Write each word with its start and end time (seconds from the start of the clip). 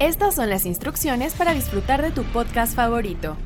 Estas 0.00 0.36
son 0.36 0.48
las 0.48 0.64
instrucciones 0.64 1.34
para 1.34 1.52
disfrutar 1.52 2.00
de 2.00 2.10
tu 2.10 2.24
podcast 2.24 2.74
favorito. 2.74 3.36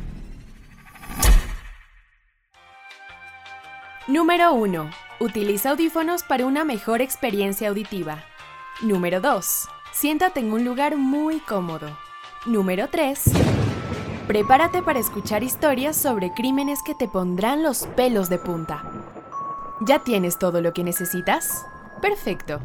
Número 4.07 4.53
1. 4.55 4.89
Utiliza 5.19 5.71
audífonos 5.71 6.23
para 6.23 6.47
una 6.47 6.65
mejor 6.65 7.03
experiencia 7.03 7.71
auditiva. 7.71 8.23
Número 8.83 9.21
2. 9.21 9.69
Siéntate 9.93 10.39
en 10.39 10.53
un 10.53 10.65
lugar 10.65 10.97
muy 10.97 11.41
cómodo. 11.41 11.99
Número 12.47 12.89
3. 12.89 13.33
Prepárate 14.29 14.81
para 14.81 15.01
escuchar 15.01 15.43
historias 15.43 15.97
sobre 15.97 16.33
crímenes 16.35 16.79
que 16.87 16.95
te 16.95 17.09
pondrán 17.09 17.65
los 17.65 17.89
pelos 17.97 18.29
de 18.29 18.39
punta. 18.39 18.85
¿Ya 19.81 20.05
tienes 20.05 20.39
todo 20.39 20.61
lo 20.61 20.73
que 20.73 20.85
necesitas? 20.85 21.67
Perfecto. 22.01 22.61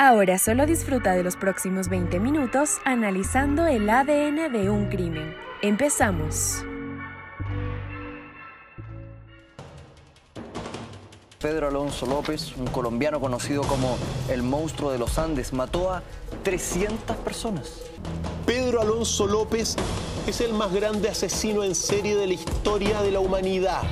Ahora 0.00 0.38
solo 0.38 0.64
disfruta 0.64 1.14
de 1.14 1.24
los 1.24 1.34
próximos 1.34 1.88
20 1.88 2.20
minutos 2.20 2.78
analizando 2.84 3.66
el 3.66 3.90
ADN 3.90 4.52
de 4.52 4.70
un 4.70 4.88
crimen. 4.88 5.34
Empezamos. 5.60 6.64
Pedro 11.40 11.66
Alonso 11.66 12.06
López, 12.06 12.56
un 12.56 12.68
colombiano 12.68 13.18
conocido 13.18 13.62
como 13.62 13.98
el 14.28 14.44
monstruo 14.44 14.92
de 14.92 14.98
los 15.00 15.18
Andes, 15.18 15.52
mató 15.52 15.92
a 15.92 16.04
300 16.44 17.16
personas. 17.16 17.82
Pedro 18.46 18.80
Alonso 18.80 19.26
López 19.26 19.74
es 20.28 20.40
el 20.40 20.52
más 20.52 20.72
grande 20.72 21.08
asesino 21.08 21.64
en 21.64 21.74
serie 21.74 22.14
de 22.14 22.28
la 22.28 22.34
historia 22.34 23.02
de 23.02 23.10
la 23.10 23.18
humanidad. 23.18 23.82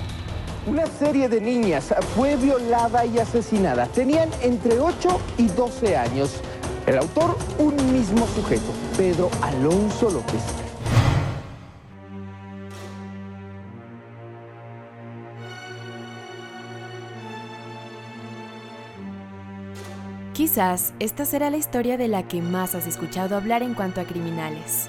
Una 0.66 0.84
serie 0.87 1.29
de 1.29 1.41
niñas 1.41 1.95
fue 2.16 2.34
violada 2.34 3.07
y 3.07 3.20
asesinada. 3.20 3.87
Tenían 3.87 4.29
entre 4.43 4.80
8 4.80 5.20
y 5.38 5.47
12 5.47 5.97
años. 5.97 6.41
El 6.88 6.98
autor, 6.98 7.38
un 7.59 7.77
mismo 7.93 8.27
sujeto, 8.27 8.73
Pedro 8.97 9.30
Alonso 9.43 10.10
López. 10.10 10.43
Quizás 20.33 20.95
esta 20.99 21.24
será 21.24 21.49
la 21.51 21.59
historia 21.59 21.96
de 21.96 22.09
la 22.09 22.27
que 22.27 22.43
más 22.43 22.74
has 22.74 22.88
escuchado 22.88 23.37
hablar 23.37 23.62
en 23.62 23.74
cuanto 23.74 24.01
a 24.01 24.05
criminales. 24.05 24.88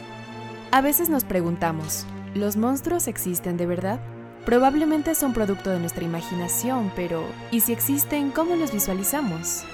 A 0.72 0.82
veces 0.82 1.10
nos 1.10 1.24
preguntamos, 1.24 2.08
¿los 2.34 2.58
monstruos 2.58 3.08
existen 3.08 3.58
de 3.58 3.68
verdad? 3.68 4.00
Probablemente 4.48 5.14
son 5.14 5.34
producto 5.34 5.72
de 5.72 5.80
nuestra 5.82 6.06
imaginación, 6.06 6.90
pero 6.96 7.22
¿y 7.52 7.60
si 7.60 7.74
existen, 7.74 8.32
cómo 8.32 8.56
los 8.56 8.72
visualizamos? 8.72 9.66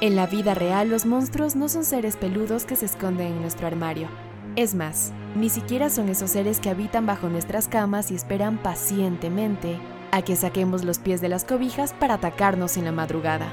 En 0.00 0.16
la 0.16 0.26
vida 0.26 0.54
real 0.54 0.88
los 0.88 1.04
monstruos 1.04 1.56
no 1.56 1.68
son 1.68 1.84
seres 1.84 2.16
peludos 2.16 2.64
que 2.64 2.74
se 2.74 2.86
esconden 2.86 3.26
en 3.34 3.42
nuestro 3.42 3.66
armario. 3.66 4.08
Es 4.56 4.74
más, 4.74 5.12
ni 5.36 5.50
siquiera 5.50 5.90
son 5.90 6.08
esos 6.08 6.30
seres 6.30 6.58
que 6.58 6.70
habitan 6.70 7.04
bajo 7.04 7.28
nuestras 7.28 7.68
camas 7.68 8.10
y 8.10 8.14
esperan 8.14 8.56
pacientemente 8.56 9.78
a 10.10 10.22
que 10.22 10.36
saquemos 10.36 10.84
los 10.84 10.98
pies 10.98 11.20
de 11.20 11.28
las 11.28 11.44
cobijas 11.44 11.92
para 11.92 12.14
atacarnos 12.14 12.78
en 12.78 12.86
la 12.86 12.92
madrugada. 12.92 13.52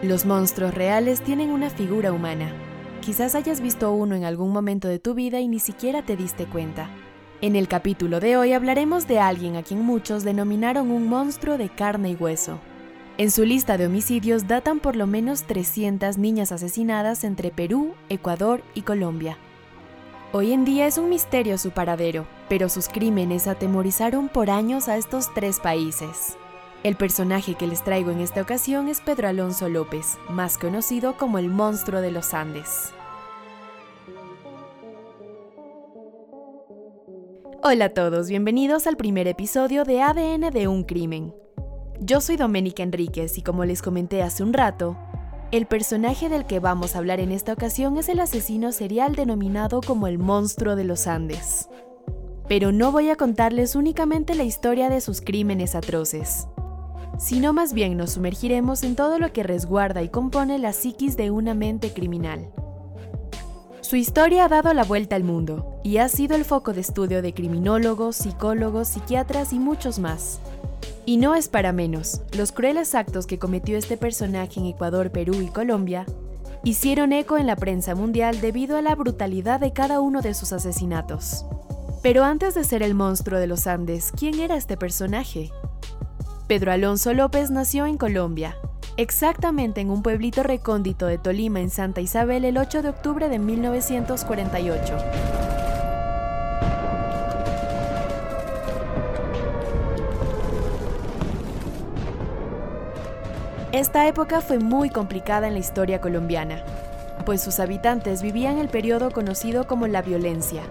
Los 0.00 0.24
monstruos 0.24 0.72
reales 0.72 1.20
tienen 1.20 1.50
una 1.50 1.68
figura 1.68 2.12
humana. 2.12 2.50
Quizás 3.02 3.34
hayas 3.34 3.60
visto 3.60 3.92
uno 3.92 4.14
en 4.14 4.24
algún 4.24 4.54
momento 4.54 4.88
de 4.88 5.00
tu 5.00 5.12
vida 5.12 5.38
y 5.40 5.48
ni 5.48 5.58
siquiera 5.58 6.00
te 6.00 6.16
diste 6.16 6.46
cuenta. 6.46 6.88
En 7.40 7.54
el 7.54 7.68
capítulo 7.68 8.18
de 8.18 8.36
hoy 8.36 8.52
hablaremos 8.52 9.06
de 9.06 9.20
alguien 9.20 9.54
a 9.54 9.62
quien 9.62 9.82
muchos 9.82 10.24
denominaron 10.24 10.90
un 10.90 11.06
monstruo 11.06 11.56
de 11.56 11.68
carne 11.68 12.10
y 12.10 12.14
hueso. 12.16 12.58
En 13.16 13.30
su 13.30 13.44
lista 13.44 13.78
de 13.78 13.86
homicidios 13.86 14.48
datan 14.48 14.80
por 14.80 14.96
lo 14.96 15.06
menos 15.06 15.44
300 15.44 16.18
niñas 16.18 16.50
asesinadas 16.50 17.22
entre 17.22 17.52
Perú, 17.52 17.94
Ecuador 18.08 18.64
y 18.74 18.82
Colombia. 18.82 19.38
Hoy 20.32 20.52
en 20.52 20.64
día 20.64 20.88
es 20.88 20.98
un 20.98 21.10
misterio 21.10 21.58
su 21.58 21.70
paradero, 21.70 22.26
pero 22.48 22.68
sus 22.68 22.88
crímenes 22.88 23.46
atemorizaron 23.46 24.28
por 24.28 24.50
años 24.50 24.88
a 24.88 24.96
estos 24.96 25.32
tres 25.32 25.60
países. 25.60 26.36
El 26.82 26.96
personaje 26.96 27.54
que 27.54 27.68
les 27.68 27.84
traigo 27.84 28.10
en 28.10 28.18
esta 28.18 28.42
ocasión 28.42 28.88
es 28.88 29.00
Pedro 29.00 29.28
Alonso 29.28 29.68
López, 29.68 30.18
más 30.28 30.58
conocido 30.58 31.16
como 31.16 31.38
el 31.38 31.50
monstruo 31.50 32.00
de 32.00 32.10
los 32.10 32.34
Andes. 32.34 32.92
Hola 37.62 37.86
a 37.86 37.88
todos, 37.88 38.28
bienvenidos 38.28 38.86
al 38.86 38.96
primer 38.96 39.26
episodio 39.26 39.84
de 39.84 40.00
ADN 40.00 40.50
de 40.52 40.68
un 40.68 40.84
crimen. 40.84 41.34
Yo 42.00 42.20
soy 42.20 42.36
Doménica 42.36 42.82
Enríquez 42.82 43.36
y 43.38 43.42
como 43.42 43.64
les 43.64 43.82
comenté 43.82 44.22
hace 44.22 44.42
un 44.42 44.52
rato, 44.52 44.96
el 45.50 45.66
personaje 45.66 46.28
del 46.28 46.46
que 46.46 46.60
vamos 46.60 46.94
a 46.94 46.98
hablar 46.98 47.20
en 47.20 47.32
esta 47.32 47.52
ocasión 47.52 47.96
es 47.96 48.08
el 48.08 48.20
asesino 48.20 48.72
serial 48.72 49.14
denominado 49.14 49.80
como 49.80 50.06
el 50.06 50.18
monstruo 50.18 50.76
de 50.76 50.84
los 50.84 51.06
Andes. 51.06 51.68
Pero 52.48 52.72
no 52.72 52.92
voy 52.92 53.10
a 53.10 53.16
contarles 53.16 53.74
únicamente 53.74 54.34
la 54.34 54.44
historia 54.44 54.88
de 54.88 55.00
sus 55.00 55.20
crímenes 55.20 55.74
atroces 55.74 56.46
sino 57.18 57.52
más 57.52 57.72
bien 57.72 57.96
nos 57.96 58.12
sumergiremos 58.12 58.84
en 58.84 58.94
todo 58.94 59.18
lo 59.18 59.32
que 59.32 59.42
resguarda 59.42 60.02
y 60.02 60.08
compone 60.08 60.58
la 60.58 60.72
psiquis 60.72 61.16
de 61.16 61.30
una 61.30 61.52
mente 61.52 61.92
criminal. 61.92 62.52
Su 63.88 63.96
historia 63.96 64.44
ha 64.44 64.48
dado 64.48 64.74
la 64.74 64.84
vuelta 64.84 65.16
al 65.16 65.24
mundo 65.24 65.80
y 65.82 65.96
ha 65.96 66.10
sido 66.10 66.36
el 66.36 66.44
foco 66.44 66.74
de 66.74 66.82
estudio 66.82 67.22
de 67.22 67.32
criminólogos, 67.32 68.16
psicólogos, 68.16 68.88
psiquiatras 68.88 69.54
y 69.54 69.58
muchos 69.58 69.98
más. 69.98 70.40
Y 71.06 71.16
no 71.16 71.34
es 71.34 71.48
para 71.48 71.72
menos, 71.72 72.20
los 72.36 72.52
crueles 72.52 72.94
actos 72.94 73.26
que 73.26 73.38
cometió 73.38 73.78
este 73.78 73.96
personaje 73.96 74.60
en 74.60 74.66
Ecuador, 74.66 75.10
Perú 75.10 75.40
y 75.40 75.46
Colombia 75.46 76.04
hicieron 76.64 77.14
eco 77.14 77.38
en 77.38 77.46
la 77.46 77.56
prensa 77.56 77.94
mundial 77.94 78.42
debido 78.42 78.76
a 78.76 78.82
la 78.82 78.94
brutalidad 78.94 79.58
de 79.58 79.72
cada 79.72 80.02
uno 80.02 80.20
de 80.20 80.34
sus 80.34 80.52
asesinatos. 80.52 81.46
Pero 82.02 82.24
antes 82.24 82.54
de 82.54 82.64
ser 82.64 82.82
el 82.82 82.94
monstruo 82.94 83.40
de 83.40 83.46
los 83.46 83.66
Andes, 83.66 84.12
¿quién 84.14 84.38
era 84.38 84.56
este 84.56 84.76
personaje? 84.76 85.50
Pedro 86.46 86.72
Alonso 86.72 87.14
López 87.14 87.50
nació 87.50 87.86
en 87.86 87.96
Colombia, 87.96 88.54
exactamente 88.98 89.80
en 89.80 89.90
un 89.90 90.02
pueblito 90.02 90.42
recóndito 90.42 91.06
de 91.06 91.18
Tolima 91.18 91.60
en 91.60 91.70
Santa 91.70 92.00
Isabel 92.00 92.44
el 92.44 92.58
8 92.58 92.82
de 92.82 92.88
octubre 92.88 93.28
de 93.28 93.38
1948. 93.38 94.98
Esta 103.70 104.08
época 104.08 104.40
fue 104.40 104.58
muy 104.58 104.90
complicada 104.90 105.46
en 105.46 105.52
la 105.52 105.60
historia 105.60 106.00
colombiana, 106.00 106.64
pues 107.24 107.40
sus 107.40 107.60
habitantes 107.60 108.20
vivían 108.20 108.58
el 108.58 108.68
periodo 108.68 109.12
conocido 109.12 109.68
como 109.68 109.86
la 109.86 110.02
violencia, 110.02 110.64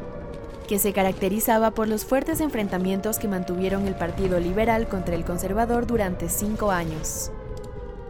que 0.68 0.80
se 0.80 0.92
caracterizaba 0.92 1.72
por 1.72 1.88
los 1.88 2.04
fuertes 2.04 2.42
enfrentamientos 2.42 3.20
que 3.20 3.30
mantuvieron 3.30 3.88
el 3.88 3.96
Partido 3.96 4.38
Liberal 4.42 4.90
contra 4.90 5.16
el 5.16 5.24
Conservador 5.24 5.88
durante 5.88 6.28
cinco 6.28 6.72
años. 6.72 7.32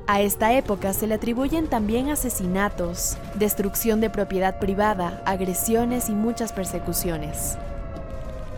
A 0.10 0.22
esta 0.22 0.54
época 0.54 0.94
se 0.94 1.06
le 1.06 1.16
atribuyen 1.16 1.68
también 1.68 2.10
asesinatos, 2.10 3.18
destrucción 3.36 4.00
de 4.00 4.10
propiedad 4.10 4.58
privada, 4.58 5.22
agresiones 5.26 6.08
y 6.08 6.14
muchas 6.14 6.54
persecuciones. 6.54 7.58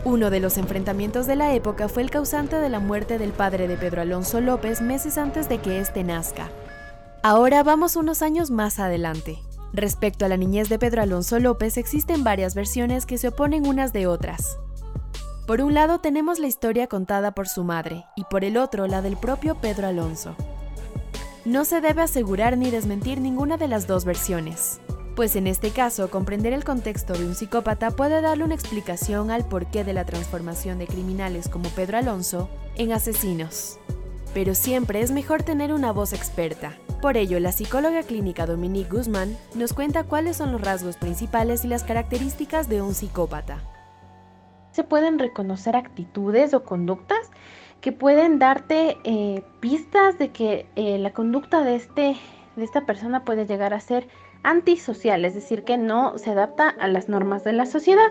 Uno 0.04 0.30
de 0.30 0.38
los 0.38 0.58
enfrentamientos 0.58 1.26
de 1.26 1.34
la 1.34 1.52
época 1.52 1.88
fue 1.88 2.02
el 2.02 2.10
causante 2.10 2.54
de 2.54 2.68
la 2.68 2.78
muerte 2.78 3.18
del 3.18 3.32
padre 3.32 3.66
de 3.66 3.76
Pedro 3.76 4.02
Alonso 4.02 4.40
López 4.40 4.80
meses 4.80 5.18
antes 5.18 5.48
de 5.48 5.58
que 5.58 5.80
éste 5.80 6.04
nazca. 6.04 6.48
Ahora 7.24 7.64
vamos 7.64 7.96
unos 7.96 8.22
años 8.22 8.52
más 8.52 8.78
adelante. 8.78 9.40
Respecto 9.72 10.24
a 10.24 10.28
la 10.28 10.36
niñez 10.36 10.68
de 10.68 10.78
Pedro 10.78 11.02
Alonso 11.02 11.40
López 11.40 11.78
existen 11.78 12.22
varias 12.22 12.54
versiones 12.54 13.06
que 13.06 13.18
se 13.18 13.26
oponen 13.26 13.66
unas 13.66 13.92
de 13.92 14.06
otras. 14.06 14.56
Por 15.48 15.62
un 15.62 15.74
lado 15.74 15.98
tenemos 15.98 16.38
la 16.38 16.46
historia 16.46 16.86
contada 16.86 17.32
por 17.32 17.48
su 17.48 17.64
madre 17.64 18.04
y 18.14 18.22
por 18.30 18.44
el 18.44 18.56
otro 18.56 18.86
la 18.86 19.02
del 19.02 19.16
propio 19.16 19.56
Pedro 19.56 19.88
Alonso. 19.88 20.36
No 21.50 21.64
se 21.64 21.80
debe 21.80 22.02
asegurar 22.02 22.56
ni 22.56 22.70
desmentir 22.70 23.20
ninguna 23.20 23.56
de 23.56 23.66
las 23.66 23.88
dos 23.88 24.04
versiones, 24.04 24.80
pues 25.16 25.34
en 25.34 25.48
este 25.48 25.70
caso 25.70 26.08
comprender 26.08 26.52
el 26.52 26.62
contexto 26.62 27.12
de 27.12 27.26
un 27.26 27.34
psicópata 27.34 27.90
puede 27.90 28.20
darle 28.20 28.44
una 28.44 28.54
explicación 28.54 29.32
al 29.32 29.44
porqué 29.44 29.82
de 29.82 29.92
la 29.92 30.04
transformación 30.04 30.78
de 30.78 30.86
criminales 30.86 31.48
como 31.48 31.68
Pedro 31.70 31.98
Alonso 31.98 32.48
en 32.76 32.92
asesinos. 32.92 33.80
Pero 34.32 34.54
siempre 34.54 35.00
es 35.00 35.10
mejor 35.10 35.42
tener 35.42 35.72
una 35.72 35.90
voz 35.90 36.12
experta, 36.12 36.78
por 37.02 37.16
ello, 37.16 37.40
la 37.40 37.50
psicóloga 37.50 38.04
clínica 38.04 38.46
Dominique 38.46 38.90
Guzmán 38.90 39.36
nos 39.56 39.72
cuenta 39.72 40.04
cuáles 40.04 40.36
son 40.36 40.52
los 40.52 40.60
rasgos 40.60 40.98
principales 40.98 41.64
y 41.64 41.68
las 41.68 41.82
características 41.82 42.68
de 42.68 42.80
un 42.80 42.94
psicópata. 42.94 43.58
Se 44.70 44.84
pueden 44.84 45.18
reconocer 45.18 45.74
actitudes 45.74 46.54
o 46.54 46.62
conductas 46.62 47.28
que 47.80 47.92
pueden 47.92 48.38
darte 48.38 48.98
eh, 49.04 49.42
pistas 49.60 50.18
de 50.18 50.30
que 50.30 50.66
eh, 50.76 50.98
la 50.98 51.12
conducta 51.12 51.62
de, 51.62 51.76
este, 51.76 52.16
de 52.56 52.64
esta 52.64 52.86
persona 52.86 53.24
puede 53.24 53.46
llegar 53.46 53.72
a 53.74 53.80
ser 53.80 54.06
antisocial, 54.42 55.24
es 55.24 55.34
decir, 55.34 55.64
que 55.64 55.78
no 55.78 56.18
se 56.18 56.30
adapta 56.30 56.68
a 56.68 56.88
las 56.88 57.08
normas 57.08 57.44
de 57.44 57.52
la 57.52 57.66
sociedad. 57.66 58.10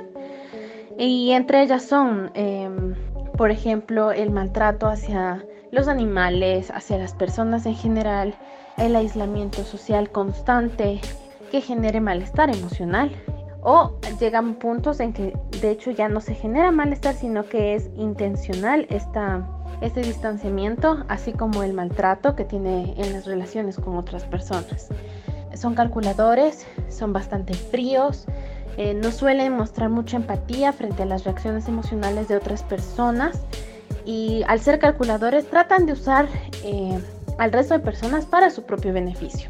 Y 0.98 1.32
entre 1.32 1.64
ellas 1.64 1.84
son, 1.84 2.32
em, 2.34 2.96
por 3.38 3.52
ejemplo, 3.52 4.12
el 4.12 4.32
maltrato 4.32 4.88
hacia 4.88 5.46
los 5.72 5.88
animales, 5.88 6.72
hacia 6.72 6.98
las 6.98 7.14
personas 7.14 7.66
en 7.66 7.76
general, 7.76 8.36
el 8.78 8.96
aislamiento 8.96 9.64
social 9.64 10.10
constante 10.12 11.00
que 11.52 11.62
genere 11.62 12.02
malestar 12.02 12.50
emocional 12.50 13.12
o 13.62 14.00
llegan 14.20 14.56
puntos 14.56 15.00
en 15.00 15.14
que 15.14 15.34
de 15.62 15.72
hecho 15.72 15.92
ya 15.92 16.08
no 16.08 16.22
se 16.22 16.34
genera 16.34 16.72
malestar, 16.72 17.14
sino 17.14 17.46
que 17.46 17.76
es 17.76 17.90
intencional 17.96 18.88
esta, 18.90 19.46
este 19.82 20.02
distanciamiento, 20.02 21.04
así 21.08 21.34
como 21.34 21.64
el 21.64 21.74
maltrato 21.74 22.36
que 22.36 22.46
tiene 22.46 22.94
en 22.98 23.14
las 23.14 23.26
relaciones 23.26 23.78
con 23.78 23.96
otras 23.96 24.24
personas. 24.24 24.90
Son 25.56 25.76
calculadores, 25.76 26.66
son 26.90 27.14
bastante 27.14 27.54
fríos, 27.54 28.26
eh, 28.78 28.94
no 28.94 29.12
suelen 29.12 29.54
mostrar 29.54 29.90
mucha 29.90 30.18
empatía 30.18 30.74
frente 30.74 31.04
a 31.04 31.06
las 31.06 31.24
reacciones 31.24 31.68
emocionales 31.68 32.28
de 32.28 32.36
otras 32.36 32.64
personas 32.64 33.42
y 34.06 34.44
al 34.48 34.60
ser 34.60 34.80
calculadores 34.80 35.50
tratan 35.50 35.86
de 35.86 35.94
usar 35.94 36.28
eh, 36.64 37.00
al 37.38 37.52
resto 37.52 37.74
de 37.74 37.80
personas 37.80 38.26
para 38.26 38.50
su 38.50 38.64
propio 38.64 38.94
beneficio. 38.94 39.50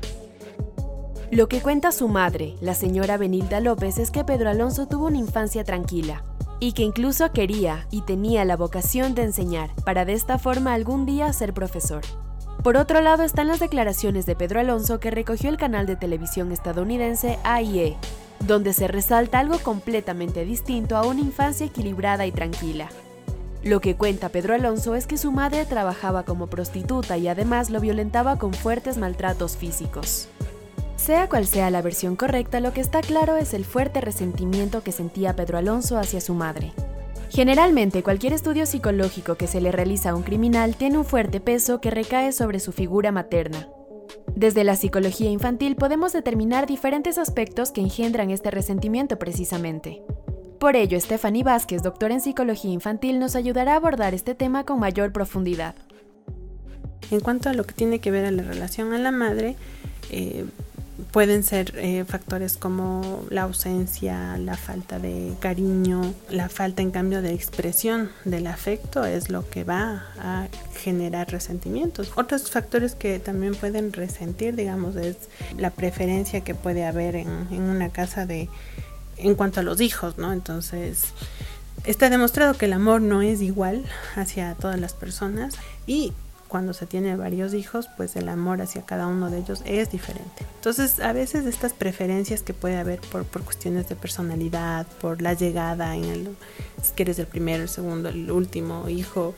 Lo 1.31 1.47
que 1.47 1.61
cuenta 1.61 1.91
su 1.91 2.07
madre, 2.07 2.55
la 2.59 2.73
señora 2.73 3.17
Benilda 3.17 3.59
López, 3.59 3.99
es 3.99 4.09
que 4.09 4.23
Pedro 4.23 4.49
Alonso 4.49 4.87
tuvo 4.87 5.05
una 5.05 5.17
infancia 5.17 5.63
tranquila 5.63 6.23
y 6.59 6.73
que 6.73 6.83
incluso 6.83 7.31
quería 7.31 7.87
y 7.91 8.01
tenía 8.01 8.45
la 8.45 8.57
vocación 8.57 9.15
de 9.15 9.23
enseñar 9.23 9.69
para 9.85 10.05
de 10.05 10.13
esta 10.13 10.37
forma 10.37 10.73
algún 10.73 11.05
día 11.05 11.31
ser 11.33 11.53
profesor. 11.53 12.01
Por 12.63 12.75
otro 12.75 12.99
lado 13.01 13.23
están 13.23 13.47
las 13.47 13.59
declaraciones 13.59 14.25
de 14.25 14.35
Pedro 14.35 14.59
Alonso 14.59 14.99
que 14.99 15.11
recogió 15.11 15.49
el 15.49 15.57
canal 15.57 15.85
de 15.85 15.95
televisión 15.95 16.51
estadounidense 16.51 17.39
AIE, 17.43 17.95
donde 18.45 18.73
se 18.73 18.87
resalta 18.87 19.39
algo 19.39 19.59
completamente 19.59 20.43
distinto 20.43 20.97
a 20.97 21.05
una 21.05 21.21
infancia 21.21 21.65
equilibrada 21.65 22.25
y 22.25 22.31
tranquila. 22.31 22.89
Lo 23.63 23.81
que 23.81 23.95
cuenta 23.95 24.29
Pedro 24.29 24.55
Alonso 24.55 24.95
es 24.95 25.07
que 25.07 25.17
su 25.17 25.31
madre 25.31 25.65
trabajaba 25.65 26.23
como 26.23 26.47
prostituta 26.47 27.17
y 27.17 27.27
además 27.27 27.69
lo 27.69 27.79
violentaba 27.79 28.37
con 28.37 28.53
fuertes 28.53 28.97
maltratos 28.97 29.57
físicos. 29.57 30.29
Sea 31.09 31.27
cual 31.27 31.47
sea 31.47 31.71
la 31.71 31.81
versión 31.81 32.15
correcta, 32.15 32.59
lo 32.59 32.71
que 32.71 32.81
está 32.81 33.01
claro 33.01 33.35
es 33.35 33.55
el 33.55 33.65
fuerte 33.65 33.99
resentimiento 33.99 34.83
que 34.83 34.91
sentía 34.91 35.35
Pedro 35.35 35.57
Alonso 35.57 35.97
hacia 35.97 36.21
su 36.21 36.35
madre. 36.35 36.71
Generalmente, 37.31 38.03
cualquier 38.03 38.33
estudio 38.33 38.67
psicológico 38.67 39.33
que 39.33 39.47
se 39.47 39.59
le 39.59 39.71
realiza 39.71 40.11
a 40.11 40.15
un 40.15 40.21
criminal 40.21 40.75
tiene 40.75 40.99
un 40.99 41.05
fuerte 41.05 41.39
peso 41.39 41.81
que 41.81 41.89
recae 41.89 42.31
sobre 42.31 42.59
su 42.59 42.73
figura 42.73 43.11
materna. 43.11 43.69
Desde 44.35 44.63
la 44.63 44.75
psicología 44.75 45.31
infantil 45.31 45.75
podemos 45.75 46.13
determinar 46.13 46.67
diferentes 46.67 47.17
aspectos 47.17 47.71
que 47.71 47.81
engendran 47.81 48.29
este 48.29 48.51
resentimiento 48.51 49.17
precisamente. 49.17 50.03
Por 50.59 50.75
ello, 50.75 51.01
Stephanie 51.01 51.43
Vázquez, 51.43 51.81
doctora 51.81 52.13
en 52.13 52.21
psicología 52.21 52.71
infantil, 52.71 53.17
nos 53.17 53.35
ayudará 53.35 53.73
a 53.73 53.77
abordar 53.77 54.13
este 54.13 54.35
tema 54.35 54.63
con 54.63 54.79
mayor 54.79 55.11
profundidad. 55.11 55.73
En 57.09 57.19
cuanto 57.19 57.49
a 57.49 57.53
lo 57.53 57.63
que 57.63 57.73
tiene 57.73 57.97
que 57.97 58.11
ver 58.11 58.25
a 58.25 58.31
la 58.31 58.43
relación 58.43 58.93
a 58.93 58.99
la 58.99 59.09
madre, 59.09 59.55
eh, 60.11 60.45
pueden 61.11 61.43
ser 61.43 61.73
eh, 61.75 62.05
factores 62.05 62.57
como 62.57 63.25
la 63.29 63.43
ausencia, 63.43 64.37
la 64.37 64.55
falta 64.55 64.99
de 64.99 65.33
cariño, 65.39 66.13
la 66.29 66.49
falta 66.49 66.81
en 66.81 66.91
cambio 66.91 67.21
de 67.21 67.33
expresión 67.33 68.11
del 68.25 68.47
afecto 68.47 69.05
es 69.05 69.29
lo 69.29 69.49
que 69.49 69.63
va 69.63 70.05
a 70.19 70.47
generar 70.75 71.31
resentimientos. 71.31 72.11
Otros 72.15 72.51
factores 72.51 72.95
que 72.95 73.19
también 73.19 73.55
pueden 73.55 73.91
resentir, 73.91 74.55
digamos, 74.55 74.95
es 74.95 75.17
la 75.57 75.71
preferencia 75.71 76.41
que 76.41 76.53
puede 76.55 76.85
haber 76.85 77.15
en, 77.15 77.47
en 77.51 77.61
una 77.61 77.89
casa 77.89 78.25
de 78.25 78.49
en 79.17 79.35
cuanto 79.35 79.59
a 79.59 79.63
los 79.63 79.81
hijos, 79.81 80.17
¿no? 80.17 80.31
Entonces, 80.31 81.05
está 81.85 82.09
demostrado 82.09 82.53
que 82.53 82.65
el 82.65 82.73
amor 82.73 83.01
no 83.01 83.21
es 83.21 83.41
igual 83.41 83.85
hacia 84.15 84.55
todas 84.55 84.79
las 84.79 84.93
personas 84.93 85.55
y 85.87 86.13
cuando 86.49 86.73
se 86.73 86.85
tiene 86.85 87.15
varios 87.15 87.53
hijos, 87.53 87.87
pues 87.95 88.17
el 88.17 88.27
amor 88.27 88.61
hacia 88.61 88.81
cada 88.81 89.07
uno 89.07 89.29
de 89.29 89.37
ellos 89.37 89.61
es 89.65 89.91
diferente. 89.91 90.45
Entonces, 90.55 90.99
a 90.99 91.13
veces 91.13 91.45
estas 91.45 91.71
preferencias 91.73 92.41
que 92.41 92.53
puede 92.53 92.77
haber 92.77 92.99
por, 92.99 93.23
por 93.23 93.43
cuestiones 93.43 93.87
de 93.87 93.95
personalidad, 93.95 94.85
por 94.99 95.21
la 95.21 95.33
llegada 95.33 95.95
en 95.95 96.03
el, 96.05 96.35
si 96.81 96.91
quieres 96.91 97.19
el 97.19 97.27
primero, 97.27 97.63
el 97.63 97.69
segundo, 97.69 98.09
el 98.09 98.29
último 98.31 98.89
hijo, 98.89 99.35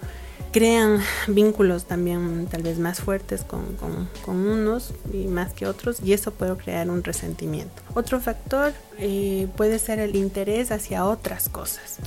crean 0.51 0.99
vínculos 1.27 1.85
también 1.85 2.47
tal 2.49 2.63
vez 2.63 2.79
más 2.79 2.99
fuertes 2.99 3.43
con, 3.43 3.75
con, 3.75 4.09
con, 4.25 4.35
unos 4.47 4.93
y 5.13 5.27
más 5.27 5.53
que 5.53 5.65
otros 5.67 5.99
y 6.03 6.13
eso 6.13 6.31
puede 6.31 6.55
crear 6.55 6.89
un 6.89 7.03
resentimiento. 7.03 7.81
Otro 7.93 8.19
factor 8.19 8.73
eh, 8.97 9.47
puede 9.55 9.79
ser 9.79 9.99
el 9.99 10.15
interés 10.15 10.71
hacia 10.71 11.05
otras 11.05 11.49
cosas 11.49 11.99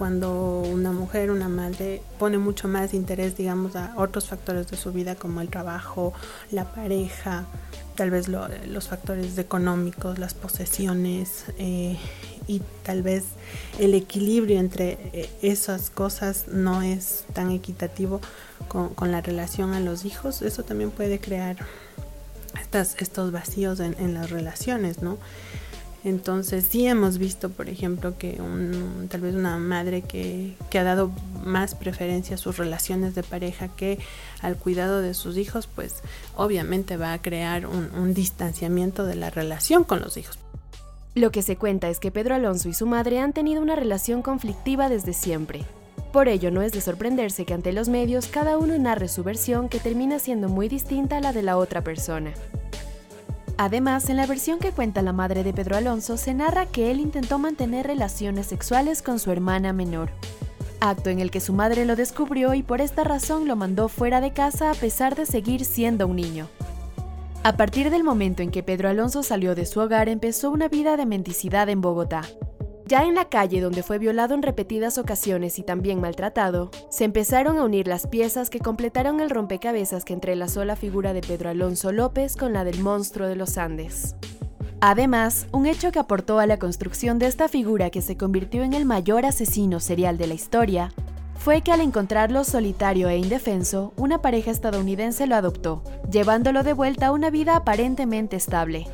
cuando 0.00 0.62
una 0.62 0.92
mujer, 0.92 1.30
una 1.30 1.50
madre 1.50 2.00
pone 2.18 2.38
mucho 2.38 2.68
más 2.68 2.94
interés, 2.94 3.36
digamos, 3.36 3.76
a 3.76 3.92
otros 3.98 4.28
factores 4.28 4.66
de 4.70 4.78
su 4.78 4.92
vida 4.92 5.14
como 5.14 5.42
el 5.42 5.50
trabajo, 5.50 6.14
la 6.50 6.64
pareja, 6.72 7.44
tal 7.96 8.10
vez 8.10 8.26
los 8.26 8.88
factores 8.88 9.36
económicos, 9.36 10.18
las 10.18 10.32
posesiones 10.32 11.44
eh, 11.58 11.98
y 12.46 12.62
tal 12.82 13.02
vez 13.02 13.24
el 13.78 13.92
equilibrio 13.92 14.58
entre 14.58 14.96
eh, 15.12 15.28
esas 15.42 15.90
cosas 15.90 16.48
no 16.48 16.80
es 16.80 17.24
tan 17.34 17.50
equitativo 17.50 18.22
con, 18.68 19.12
la 19.12 19.20
relación 19.20 19.74
a 19.74 19.80
los 19.80 20.06
hijos, 20.06 20.40
eso 20.40 20.62
también 20.62 20.92
puede 20.92 21.20
crear 21.20 21.58
estas, 22.58 22.96
estos 23.00 23.32
vacíos 23.32 23.80
en 23.80 24.14
las 24.14 24.30
relaciones, 24.30 25.02
¿no? 25.02 25.18
Entonces 26.02 26.66
sí 26.68 26.86
hemos 26.86 27.18
visto, 27.18 27.50
por 27.50 27.68
ejemplo, 27.68 28.16
que 28.16 28.40
tal 29.10 29.20
vez 29.20 29.34
una 29.34 29.58
madre 29.58 30.02
que, 30.02 30.54
ha 30.72 30.82
dado 30.82 31.10
más 31.44 31.74
preferencia 31.74 32.36
a 32.36 32.38
sus 32.38 32.56
relaciones 32.56 33.14
de 33.14 33.22
pareja 33.22 33.68
que 33.68 33.98
al 34.40 34.56
cuidado 34.56 35.02
de 35.02 35.12
sus 35.12 35.36
hijos, 35.36 35.66
pues 35.66 35.96
obviamente 36.36 36.96
va 36.96 37.12
a 37.12 37.20
crear 37.20 37.66
un, 37.66 37.90
un 37.94 38.14
distanciamiento 38.14 39.04
de 39.04 39.16
la 39.16 39.28
relación 39.28 39.84
con 39.84 40.00
los 40.00 40.16
hijos. 40.16 40.38
Lo 41.14 41.32
que 41.32 41.42
se 41.42 41.56
cuenta 41.56 41.90
es 41.90 41.98
que 41.98 42.10
Pedro 42.10 42.34
Alonso 42.34 42.68
y 42.68 42.72
su 42.74 42.86
madre 42.86 43.18
han 43.18 43.32
tenido 43.32 43.60
una 43.60 43.76
relación 43.76 44.22
conflictiva 44.22 44.88
desde 44.88 45.12
siempre. 45.12 45.64
Por 46.12 46.28
ello 46.28 46.50
no 46.50 46.62
es 46.62 46.72
de 46.72 46.80
sorprenderse 46.80 47.44
que 47.44 47.54
ante 47.54 47.72
los 47.72 47.88
medios 47.88 48.26
cada 48.26 48.58
uno 48.58 48.76
narre 48.78 49.08
su 49.08 49.22
versión 49.22 49.68
que 49.68 49.80
termina 49.80 50.18
siendo 50.18 50.48
muy 50.48 50.68
distinta 50.68 51.18
a 51.18 51.20
la 51.20 51.32
de 51.32 51.42
la 51.42 51.56
otra 51.56 51.82
persona. 51.82 52.32
Además, 53.62 54.08
en 54.08 54.16
la 54.16 54.24
versión 54.24 54.58
que 54.58 54.72
cuenta 54.72 55.02
la 55.02 55.12
madre 55.12 55.44
de 55.44 55.52
Pedro 55.52 55.76
Alonso 55.76 56.16
se 56.16 56.32
narra 56.32 56.64
que 56.64 56.90
él 56.90 56.98
intentó 56.98 57.38
mantener 57.38 57.86
relaciones 57.86 58.46
sexuales 58.46 59.02
con 59.02 59.18
su 59.18 59.30
hermana 59.32 59.74
menor, 59.74 60.12
acto 60.80 61.10
en 61.10 61.20
el 61.20 61.30
que 61.30 61.40
su 61.40 61.52
madre 61.52 61.84
lo 61.84 61.94
descubrió 61.94 62.54
y 62.54 62.62
por 62.62 62.80
esta 62.80 63.04
razón 63.04 63.46
lo 63.46 63.56
mandó 63.56 63.88
fuera 63.88 64.22
de 64.22 64.32
casa 64.32 64.70
a 64.70 64.74
pesar 64.74 65.14
de 65.14 65.26
seguir 65.26 65.66
siendo 65.66 66.06
un 66.06 66.16
niño. 66.16 66.48
A 67.42 67.58
partir 67.58 67.90
del 67.90 68.02
momento 68.02 68.42
en 68.42 68.50
que 68.50 68.62
Pedro 68.62 68.88
Alonso 68.88 69.22
salió 69.22 69.54
de 69.54 69.66
su 69.66 69.80
hogar 69.80 70.08
empezó 70.08 70.50
una 70.50 70.68
vida 70.68 70.96
de 70.96 71.04
mendicidad 71.04 71.68
en 71.68 71.82
Bogotá, 71.82 72.22
ya 72.90 73.04
en 73.04 73.14
la 73.14 73.26
calle 73.26 73.60
donde 73.60 73.84
fue 73.84 74.00
violado 74.00 74.34
en 74.34 74.42
repetidas 74.42 74.98
ocasiones 74.98 75.60
y 75.60 75.62
también 75.62 76.00
maltratado, 76.00 76.72
se 76.88 77.04
empezaron 77.04 77.56
a 77.56 77.62
unir 77.62 77.86
las 77.86 78.08
piezas 78.08 78.50
que 78.50 78.58
completaron 78.58 79.20
el 79.20 79.30
rompecabezas 79.30 80.04
que 80.04 80.12
entrelazó 80.12 80.64
la 80.64 80.74
figura 80.74 81.12
de 81.12 81.20
Pedro 81.20 81.50
Alonso 81.50 81.92
López 81.92 82.34
con 82.34 82.52
la 82.52 82.64
del 82.64 82.82
monstruo 82.82 83.28
de 83.28 83.36
los 83.36 83.58
Andes. 83.58 84.16
Además, 84.80 85.46
un 85.52 85.66
hecho 85.66 85.92
que 85.92 86.00
aportó 86.00 86.40
a 86.40 86.46
la 86.46 86.58
construcción 86.58 87.20
de 87.20 87.28
esta 87.28 87.46
figura 87.46 87.90
que 87.90 88.02
se 88.02 88.16
convirtió 88.16 88.64
en 88.64 88.72
el 88.72 88.86
mayor 88.86 89.24
asesino 89.24 89.78
serial 89.78 90.18
de 90.18 90.26
la 90.26 90.34
historia, 90.34 90.92
fue 91.36 91.62
que 91.62 91.70
al 91.70 91.82
encontrarlo 91.82 92.42
solitario 92.42 93.08
e 93.08 93.18
indefenso, 93.18 93.92
una 93.96 94.20
pareja 94.20 94.50
estadounidense 94.50 95.28
lo 95.28 95.36
adoptó, 95.36 95.84
llevándolo 96.10 96.64
de 96.64 96.72
vuelta 96.72 97.06
a 97.06 97.12
una 97.12 97.30
vida 97.30 97.54
aparentemente 97.54 98.34
estable. 98.34 98.88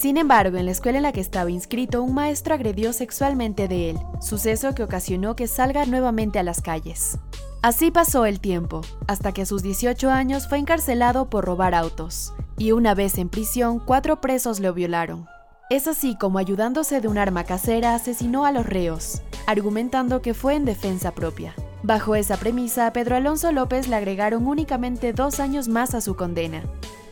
Sin 0.00 0.16
embargo, 0.16 0.56
en 0.56 0.64
la 0.64 0.72
escuela 0.72 0.96
en 0.96 1.02
la 1.02 1.12
que 1.12 1.20
estaba 1.20 1.50
inscrito, 1.50 2.02
un 2.02 2.14
maestro 2.14 2.54
agredió 2.54 2.94
sexualmente 2.94 3.68
de 3.68 3.90
él, 3.90 3.98
suceso 4.22 4.74
que 4.74 4.82
ocasionó 4.82 5.36
que 5.36 5.46
salga 5.46 5.84
nuevamente 5.84 6.38
a 6.38 6.42
las 6.42 6.62
calles. 6.62 7.18
Así 7.60 7.90
pasó 7.90 8.24
el 8.24 8.40
tiempo, 8.40 8.80
hasta 9.08 9.32
que 9.32 9.42
a 9.42 9.46
sus 9.46 9.62
18 9.62 10.10
años 10.10 10.48
fue 10.48 10.56
encarcelado 10.56 11.28
por 11.28 11.44
robar 11.44 11.74
autos, 11.74 12.32
y 12.56 12.72
una 12.72 12.94
vez 12.94 13.18
en 13.18 13.28
prisión, 13.28 13.78
cuatro 13.78 14.22
presos 14.22 14.58
lo 14.58 14.72
violaron. 14.72 15.26
Es 15.68 15.86
así 15.86 16.16
como 16.18 16.38
ayudándose 16.38 17.02
de 17.02 17.08
un 17.08 17.18
arma 17.18 17.44
casera 17.44 17.94
asesinó 17.94 18.46
a 18.46 18.52
los 18.52 18.64
reos, 18.64 19.20
argumentando 19.46 20.22
que 20.22 20.32
fue 20.32 20.54
en 20.54 20.64
defensa 20.64 21.10
propia. 21.10 21.54
Bajo 21.82 22.14
esa 22.14 22.38
premisa, 22.38 22.90
Pedro 22.94 23.16
Alonso 23.16 23.52
López 23.52 23.86
le 23.86 23.96
agregaron 23.96 24.46
únicamente 24.46 25.12
dos 25.12 25.40
años 25.40 25.68
más 25.68 25.94
a 25.94 26.00
su 26.00 26.16
condena, 26.16 26.62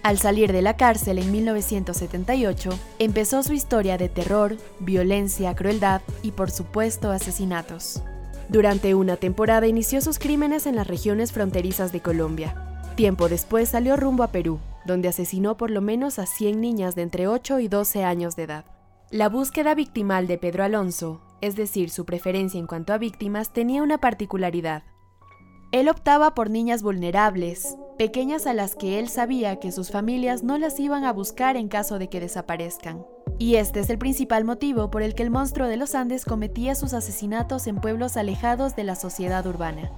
al 0.03 0.19
salir 0.19 0.53
de 0.53 0.63
la 0.63 0.77
cárcel 0.77 1.19
en 1.19 1.31
1978, 1.33 2.71
empezó 2.99 3.43
su 3.43 3.53
historia 3.53 3.99
de 3.99 4.09
terror, 4.09 4.57
violencia, 4.81 5.55
crueldad 5.55 6.03
y 6.23 6.33
por 6.33 6.51
supuesto 6.51 7.11
asesinatos. 7.11 8.03
Durante 8.49 8.95
una 8.95 9.17
temporada 9.17 9.67
inició 9.67 10.01
sus 10.01 10.19
crímenes 10.19 10.67
en 10.67 10.77
las 10.77 10.87
regiones 10.87 11.33
fronterizas 11.33 11.93
de 11.93 12.01
Colombia. 12.01 12.83
Tiempo 12.95 13.29
después 13.29 13.69
salió 13.69 13.97
rumbo 13.97 14.23
a 14.23 14.33
Perú, 14.33 14.59
donde 14.87 15.09
asesinó 15.09 15.57
por 15.57 15.71
lo 15.71 15.83
menos 15.83 16.19
a 16.19 16.27
100 16.27 16.61
niñas 16.61 16.95
de 16.95 17.03
entre 17.03 17.29
8 17.29 17.61
y 17.61 17.69
12 17.69 18.05
años 18.05 18.37
de 18.37 18.45
edad. 18.45 18.65
La 19.11 19.29
búsqueda 19.29 19.75
victimal 19.75 20.27
de 20.27 20.39
Pedro 20.39 20.65
Alonso, 20.65 21.21
es 21.41 21.57
decir, 21.57 21.91
su 21.91 22.05
preferencia 22.05 22.59
en 22.59 22.67
cuanto 22.67 22.93
a 22.93 22.99
víctimas, 22.99 23.53
tenía 23.53 23.83
una 23.83 23.99
particularidad. 23.99 24.83
Él 25.71 25.91
optaba 25.91 26.35
por 26.35 26.49
niñas 26.49 26.83
vulnerables, 26.83 27.77
pequeñas 27.99 28.47
a 28.47 28.55
las 28.55 28.75
que 28.75 28.99
él 28.99 29.11
sabía 29.11 29.57
que 29.57 29.71
sus 29.71 29.91
familias 29.91 30.43
no 30.43 30.57
las 30.57 30.81
iban 30.81 31.05
a 31.05 31.13
buscar 31.13 31.59
en 31.59 31.69
caso 31.69 31.99
de 31.99 32.09
que 32.09 32.21
desaparezcan. 32.21 33.05
Y 33.39 33.57
este 33.57 33.81
es 33.81 33.91
el 33.91 33.99
principal 33.99 34.45
motivo 34.45 34.91
por 34.91 35.03
el 35.03 35.15
que 35.15 35.25
el 35.25 35.31
monstruo 35.31 35.69
de 35.69 35.77
los 35.77 35.95
Andes 35.95 36.25
cometía 36.25 36.75
sus 36.75 36.95
asesinatos 36.95 37.67
en 37.67 37.77
pueblos 37.77 38.17
alejados 38.17 38.77
de 38.77 38.85
la 38.85 38.95
sociedad 38.95 39.47
urbana. 39.47 39.93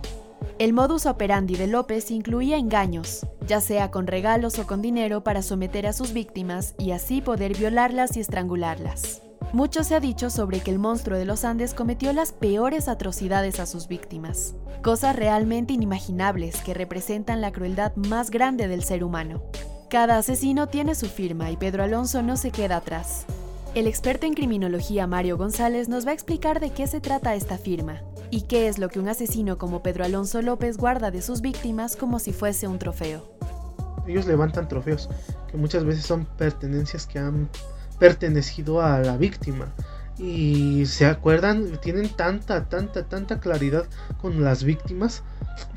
El 0.58 0.72
modus 0.72 1.06
operandi 1.06 1.54
de 1.54 1.68
López 1.68 2.10
incluía 2.10 2.56
engaños, 2.56 3.24
ya 3.46 3.60
sea 3.60 3.92
con 3.92 4.08
regalos 4.08 4.58
o 4.58 4.66
con 4.66 4.82
dinero 4.82 5.22
para 5.22 5.40
someter 5.40 5.86
a 5.86 5.92
sus 5.92 6.12
víctimas 6.12 6.74
y 6.78 6.90
así 6.90 7.20
poder 7.20 7.56
violarlas 7.56 8.16
y 8.16 8.20
estrangularlas. 8.20 9.22
Mucho 9.52 9.83
se 9.83 9.97
ha 9.97 10.00
dicho 10.00 10.30
sobre 10.30 10.61
que 10.61 10.71
el 10.71 10.78
monstruo 10.78 11.19
de 11.19 11.25
los 11.25 11.45
Andes 11.45 11.75
cometió 11.75 12.12
las 12.12 12.30
peores 12.30 12.87
atrocidades 12.87 13.59
a 13.59 13.66
sus 13.66 13.88
víctimas, 13.88 14.54
cosas 14.80 15.16
realmente 15.16 15.73
inimaginables 15.73 16.61
que 16.61 16.73
representan 16.73 17.40
la 17.40 17.50
crueldad 17.50 17.97
más 17.97 18.30
grande 18.30 18.69
del 18.69 18.85
ser 18.85 19.02
humano. 19.02 19.42
Cada 19.88 20.19
asesino 20.19 20.69
tiene 20.69 20.95
su 20.95 21.07
firma 21.07 21.50
y 21.50 21.57
Pedro 21.57 21.83
Alonso 21.83 22.23
no 22.23 22.37
se 22.37 22.52
queda 22.52 22.76
atrás. 22.76 23.26
El 23.75 23.88
experto 23.88 24.25
en 24.25 24.35
criminología 24.35 25.09
Mario 25.09 25.37
González 25.37 25.88
nos 25.88 26.07
va 26.07 26.11
a 26.12 26.14
explicar 26.14 26.61
de 26.61 26.71
qué 26.71 26.87
se 26.87 27.00
trata 27.00 27.35
esta 27.35 27.59
firma 27.59 28.02
y 28.30 28.42
qué 28.42 28.69
es 28.69 28.78
lo 28.78 28.88
que 28.88 29.00
un 29.00 29.09
asesino 29.09 29.59
como 29.59 29.83
Pedro 29.83 30.04
Alonso 30.04 30.42
López 30.42 30.76
guarda 30.76 31.11
de 31.11 31.23
sus 31.23 31.40
víctimas 31.40 31.97
como 31.97 32.21
si 32.21 32.33
fuese 32.33 32.69
un 32.69 32.78
trofeo. 32.78 33.25
Ellos 34.07 34.26
levantan 34.26 34.69
trofeos, 34.69 35.09
que 35.50 35.57
muchas 35.57 35.85
veces 35.85 36.04
son 36.04 36.25
pertenencias 36.37 37.04
que 37.04 37.19
han 37.19 37.49
pertenecido 38.00 38.83
a 38.83 38.99
la 38.99 39.16
víctima. 39.16 39.69
Y 40.19 40.85
se 40.87 41.07
acuerdan, 41.07 41.78
tienen 41.80 42.09
tanta, 42.11 42.69
tanta, 42.69 43.04
tanta 43.04 43.40
claridad 43.40 43.85
con 44.21 44.42
las 44.42 44.64
víctimas 44.64 45.23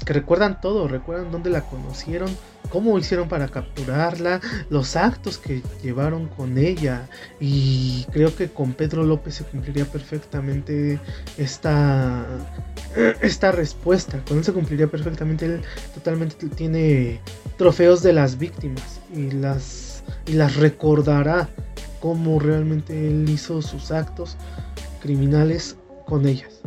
que 0.05 0.13
recuerdan 0.13 0.59
todo, 0.59 0.87
recuerdan 0.87 1.31
dónde 1.31 1.49
la 1.49 1.61
conocieron, 1.61 2.29
cómo 2.69 2.97
hicieron 2.97 3.29
para 3.29 3.47
capturarla, 3.47 4.41
los 4.69 4.95
actos 4.95 5.37
que 5.37 5.61
llevaron 5.81 6.27
con 6.27 6.57
ella. 6.57 7.07
Y 7.39 8.05
creo 8.11 8.35
que 8.35 8.49
con 8.49 8.73
Pedro 8.73 9.03
López 9.03 9.35
se 9.35 9.43
cumpliría 9.45 9.85
perfectamente 9.85 10.99
esta 11.37 12.25
esta 13.21 13.51
respuesta, 13.51 14.23
con 14.27 14.37
él 14.37 14.43
se 14.43 14.53
cumpliría 14.53 14.87
perfectamente, 14.87 15.45
él 15.45 15.61
totalmente 15.95 16.47
tiene 16.49 17.21
trofeos 17.57 18.03
de 18.03 18.13
las 18.13 18.37
víctimas 18.37 18.99
y 19.15 19.31
las 19.31 20.03
y 20.27 20.33
las 20.33 20.57
recordará 20.57 21.49
cómo 22.03 22.37
realmente 22.37 23.07
él 23.07 23.29
hizo 23.29 23.61
sus 23.61 23.89
actos 23.89 24.35
criminales 24.99 25.77
con 26.05 26.27
ellas. 26.27 26.61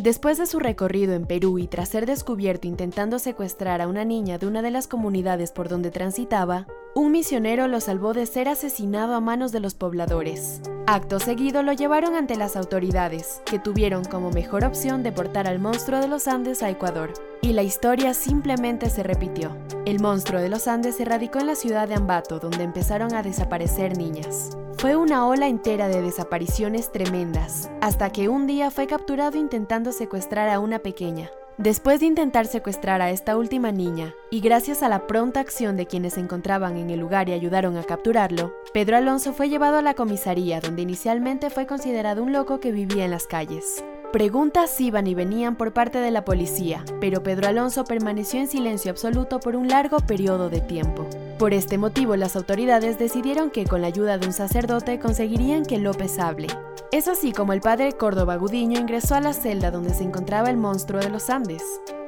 Después 0.00 0.38
de 0.38 0.46
su 0.46 0.58
recorrido 0.58 1.14
en 1.14 1.24
Perú 1.24 1.60
y 1.60 1.68
tras 1.68 1.90
ser 1.90 2.04
descubierto 2.04 2.66
intentando 2.66 3.20
secuestrar 3.20 3.80
a 3.80 3.86
una 3.86 4.04
niña 4.04 4.36
de 4.38 4.48
una 4.48 4.60
de 4.60 4.72
las 4.72 4.88
comunidades 4.88 5.52
por 5.52 5.68
donde 5.68 5.92
transitaba, 5.92 6.66
un 6.96 7.12
misionero 7.12 7.68
lo 7.68 7.80
salvó 7.80 8.12
de 8.12 8.26
ser 8.26 8.48
asesinado 8.48 9.14
a 9.14 9.20
manos 9.20 9.52
de 9.52 9.60
los 9.60 9.74
pobladores. 9.74 10.62
Acto 10.90 11.20
seguido 11.20 11.62
lo 11.62 11.74
llevaron 11.74 12.14
ante 12.14 12.34
las 12.34 12.56
autoridades, 12.56 13.42
que 13.44 13.58
tuvieron 13.58 14.06
como 14.06 14.30
mejor 14.30 14.64
opción 14.64 15.02
deportar 15.02 15.46
al 15.46 15.58
monstruo 15.58 16.00
de 16.00 16.08
los 16.08 16.26
Andes 16.26 16.62
a 16.62 16.70
Ecuador. 16.70 17.12
Y 17.42 17.52
la 17.52 17.62
historia 17.62 18.14
simplemente 18.14 18.88
se 18.88 19.02
repitió. 19.02 19.54
El 19.84 20.00
monstruo 20.00 20.40
de 20.40 20.48
los 20.48 20.66
Andes 20.66 20.96
se 20.96 21.04
radicó 21.04 21.40
en 21.40 21.48
la 21.48 21.56
ciudad 21.56 21.88
de 21.88 21.94
Ambato, 21.94 22.38
donde 22.38 22.64
empezaron 22.64 23.14
a 23.14 23.22
desaparecer 23.22 23.98
niñas. 23.98 24.56
Fue 24.78 24.96
una 24.96 25.26
ola 25.26 25.46
entera 25.46 25.88
de 25.88 26.00
desapariciones 26.00 26.90
tremendas, 26.90 27.70
hasta 27.82 28.08
que 28.08 28.30
un 28.30 28.46
día 28.46 28.70
fue 28.70 28.86
capturado 28.86 29.36
intentando 29.36 29.92
secuestrar 29.92 30.48
a 30.48 30.58
una 30.58 30.78
pequeña. 30.78 31.28
Después 31.58 31.98
de 31.98 32.06
intentar 32.06 32.46
secuestrar 32.46 33.02
a 33.02 33.10
esta 33.10 33.36
última 33.36 33.72
niña, 33.72 34.14
y 34.30 34.38
gracias 34.38 34.84
a 34.84 34.88
la 34.88 35.08
pronta 35.08 35.40
acción 35.40 35.76
de 35.76 35.86
quienes 35.86 36.14
se 36.14 36.20
encontraban 36.20 36.76
en 36.76 36.88
el 36.88 37.00
lugar 37.00 37.28
y 37.28 37.32
ayudaron 37.32 37.76
a 37.76 37.82
capturarlo, 37.82 38.54
Pedro 38.72 38.96
Alonso 38.96 39.32
fue 39.32 39.48
llevado 39.48 39.76
a 39.76 39.82
la 39.82 39.94
comisaría 39.94 40.60
donde 40.60 40.82
inicialmente 40.82 41.50
fue 41.50 41.66
considerado 41.66 42.22
un 42.22 42.32
loco 42.32 42.60
que 42.60 42.70
vivía 42.70 43.06
en 43.06 43.10
las 43.10 43.26
calles. 43.26 43.84
Preguntas 44.12 44.80
iban 44.80 45.08
y 45.08 45.16
venían 45.16 45.56
por 45.56 45.72
parte 45.72 45.98
de 45.98 46.12
la 46.12 46.24
policía, 46.24 46.84
pero 47.00 47.24
Pedro 47.24 47.48
Alonso 47.48 47.82
permaneció 47.82 48.38
en 48.38 48.46
silencio 48.46 48.92
absoluto 48.92 49.40
por 49.40 49.56
un 49.56 49.66
largo 49.66 49.98
periodo 49.98 50.50
de 50.50 50.60
tiempo. 50.60 51.08
Por 51.40 51.54
este 51.54 51.76
motivo, 51.76 52.14
las 52.14 52.36
autoridades 52.36 53.00
decidieron 53.00 53.50
que 53.50 53.64
con 53.64 53.82
la 53.82 53.88
ayuda 53.88 54.16
de 54.16 54.28
un 54.28 54.32
sacerdote 54.32 55.00
conseguirían 55.00 55.64
que 55.64 55.78
López 55.78 56.20
hable, 56.20 56.46
es 56.92 57.06
así 57.06 57.32
como 57.32 57.52
el 57.52 57.60
padre 57.60 57.92
Córdoba 57.92 58.36
Gudiño 58.36 58.80
ingresó 58.80 59.14
a 59.14 59.20
la 59.20 59.32
celda 59.32 59.70
donde 59.70 59.92
se 59.92 60.04
encontraba 60.04 60.48
el 60.48 60.56
monstruo 60.56 61.00
de 61.00 61.10
los 61.10 61.28
Andes, 61.28 61.62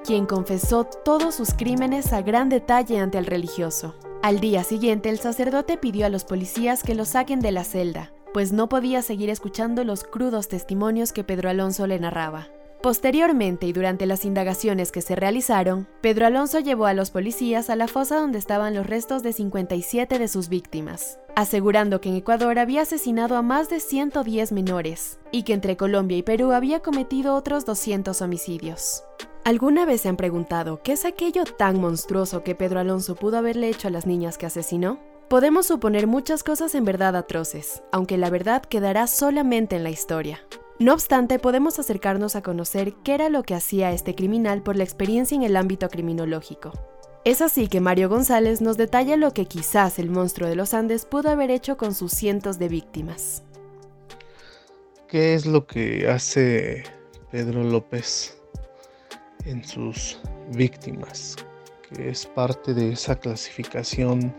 quien 0.05 0.25
confesó 0.25 0.85
todos 0.85 1.35
sus 1.35 1.53
crímenes 1.53 2.13
a 2.13 2.23
gran 2.23 2.49
detalle 2.49 2.99
ante 2.99 3.19
el 3.19 3.27
religioso. 3.27 3.95
Al 4.23 4.41
día 4.41 4.65
siguiente, 4.65 5.11
el 5.11 5.19
sacerdote 5.19 5.77
pidió 5.77 6.07
a 6.07 6.11
los 6.11 6.25
policías 6.25 6.83
que 6.83 6.95
lo 6.95 7.05
saquen 7.05 7.41
de 7.41 7.53
la 7.53 7.65
celda, 7.65 8.13
pues 8.33 8.53
no 8.53 8.69
podía 8.69 9.03
seguir 9.03 9.29
escuchando 9.29 9.85
los 9.85 10.05
crudos 10.05 10.49
testimonios 10.49 11.13
que 11.13 11.25
Pedro 11.25 11.51
Alonso 11.51 11.87
le 11.87 11.99
narraba. 11.99 12.49
Posteriormente 12.83 13.67
y 13.67 13.75
durante 13.75 14.07
las 14.07 14.25
indagaciones 14.25 14.91
que 14.91 15.03
se 15.03 15.15
realizaron, 15.15 15.87
Pedro 16.01 16.27
Alonso 16.27 16.61
llevó 16.61 16.87
a 16.87 16.95
los 16.95 17.11
policías 17.11 17.69
a 17.69 17.77
la 17.77 17.89
fosa 17.89 18.17
donde 18.19 18.39
estaban 18.39 18.75
los 18.75 18.87
restos 18.87 19.23
de 19.23 19.35
57 19.35 20.19
de 20.19 20.29
sus 20.29 20.49
víctimas, 20.49 21.19
asegurando 21.37 22.01
que 22.01 22.09
en 22.09 22.17
Ecuador 22.17 22.59
había 22.59 22.83
asesinado 22.83 23.37
a 23.37 23.43
más 23.43 23.69
de 23.69 23.81
110 23.81 24.53
menores 24.53 25.19
y 25.31 25.43
que 25.43 25.53
entre 25.53 25.77
Colombia 25.77 26.17
y 26.17 26.23
Perú 26.23 26.53
había 26.53 26.81
cometido 26.81 27.35
otros 27.35 27.67
200 27.67 28.23
homicidios. 28.23 29.05
¿Alguna 29.45 29.85
vez 29.85 30.01
se 30.01 30.09
han 30.09 30.17
preguntado 30.17 30.81
qué 30.83 30.93
es 30.93 31.05
aquello 31.05 31.45
tan 31.45 31.81
monstruoso 31.83 32.43
que 32.43 32.55
Pedro 32.55 32.81
Alonso 32.81 33.15
pudo 33.15 33.37
haberle 33.37 33.69
hecho 33.69 33.89
a 33.89 33.91
las 33.91 34.07
niñas 34.07 34.39
que 34.39 34.47
asesinó? 34.47 34.99
Podemos 35.29 35.67
suponer 35.67 36.07
muchas 36.07 36.43
cosas 36.43 36.75
en 36.75 36.87
verdad 36.87 37.15
atroces, 37.15 37.83
aunque 37.93 38.17
la 38.17 38.31
verdad 38.31 38.63
quedará 38.63 39.07
solamente 39.07 39.77
en 39.77 39.85
la 39.85 39.91
historia. 39.91 40.41
No 40.81 40.95
obstante, 40.95 41.39
podemos 41.39 41.79
acercarnos 41.79 42.37
a 42.37 42.43
conocer 42.43 42.95
qué 43.05 43.13
era 43.13 43.29
lo 43.29 43.43
que 43.43 43.55
hacía 43.55 43.93
este 43.93 44.15
criminal 44.15 44.63
por 44.63 44.77
la 44.77 44.85
experiencia 44.85 45.37
en 45.37 45.43
el 45.43 45.59
ámbito 45.59 45.91
criminológico. 45.91 46.73
Es 47.23 47.43
así 47.43 47.69
que 47.69 47.83
Mario 47.83 48.09
González 48.09 48.63
nos 48.63 48.79
detalla 48.79 49.19
lo 49.19 49.35
que 49.35 49.45
quizás 49.45 49.99
el 49.99 50.09
monstruo 50.09 50.49
de 50.49 50.57
los 50.57 50.73
Andes 50.73 51.05
pudo 51.05 51.29
haber 51.29 51.51
hecho 51.51 51.77
con 51.77 51.95
sus 51.95 52.13
cientos 52.13 52.59
de 52.59 52.69
víctimas. 52.69 53.43
¿Qué 55.07 55.35
es 55.35 55.45
lo 55.45 55.67
que 55.67 56.09
hace 56.09 56.85
Pedro 57.31 57.63
López 57.63 58.39
en 59.45 59.63
sus 59.63 60.19
víctimas? 60.55 61.37
Que 61.93 62.09
es 62.09 62.25
parte 62.25 62.73
de 62.73 62.93
esa 62.93 63.17
clasificación 63.17 64.35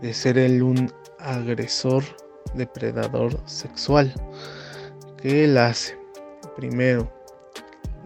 de 0.00 0.14
ser 0.14 0.38
él 0.38 0.62
un 0.62 0.92
agresor, 1.18 2.04
depredador 2.54 3.36
sexual 3.46 4.14
¿Qué 5.26 5.42
él 5.42 5.58
hace? 5.58 5.98
Primero, 6.54 7.12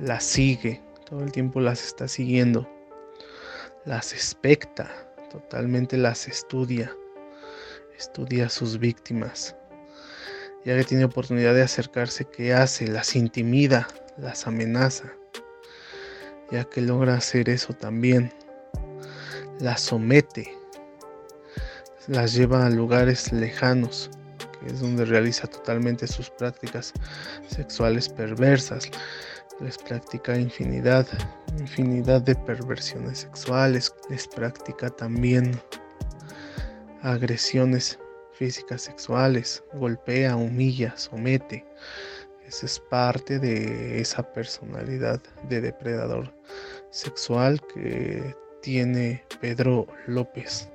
las 0.00 0.24
sigue, 0.24 0.82
todo 1.04 1.22
el 1.22 1.30
tiempo 1.30 1.60
las 1.60 1.84
está 1.84 2.08
siguiendo, 2.08 2.66
las 3.84 4.14
expecta, 4.14 4.90
totalmente 5.30 5.98
las 5.98 6.26
estudia, 6.28 6.96
estudia 7.94 8.46
a 8.46 8.48
sus 8.48 8.78
víctimas. 8.78 9.54
Ya 10.64 10.74
que 10.78 10.84
tiene 10.84 11.04
oportunidad 11.04 11.52
de 11.52 11.60
acercarse, 11.60 12.24
¿qué 12.24 12.54
hace? 12.54 12.88
Las 12.88 13.14
intimida, 13.14 13.86
las 14.16 14.46
amenaza. 14.46 15.12
Ya 16.50 16.64
que 16.64 16.80
logra 16.80 17.16
hacer 17.16 17.50
eso 17.50 17.74
también, 17.74 18.32
las 19.58 19.82
somete, 19.82 20.56
las 22.06 22.32
lleva 22.32 22.64
a 22.64 22.70
lugares 22.70 23.30
lejanos, 23.30 24.10
es 24.66 24.80
donde 24.80 25.04
realiza 25.04 25.46
totalmente 25.46 26.06
sus 26.06 26.30
prácticas 26.30 26.92
sexuales 27.48 28.08
perversas. 28.08 28.90
Les 29.60 29.76
practica 29.76 30.36
infinidad, 30.38 31.06
infinidad 31.58 32.22
de 32.22 32.34
perversiones 32.34 33.18
sexuales. 33.20 33.94
Les 34.08 34.26
practica 34.26 34.88
también 34.88 35.60
agresiones 37.02 37.98
físicas 38.32 38.82
sexuales. 38.82 39.62
Golpea, 39.74 40.36
humilla, 40.36 40.96
somete. 40.96 41.64
Esa 42.46 42.66
es 42.66 42.80
parte 42.80 43.38
de 43.38 44.00
esa 44.00 44.22
personalidad 44.32 45.20
de 45.48 45.60
depredador 45.60 46.34
sexual 46.90 47.60
que 47.72 48.34
tiene 48.62 49.22
Pedro 49.40 49.86
López. 50.06 50.68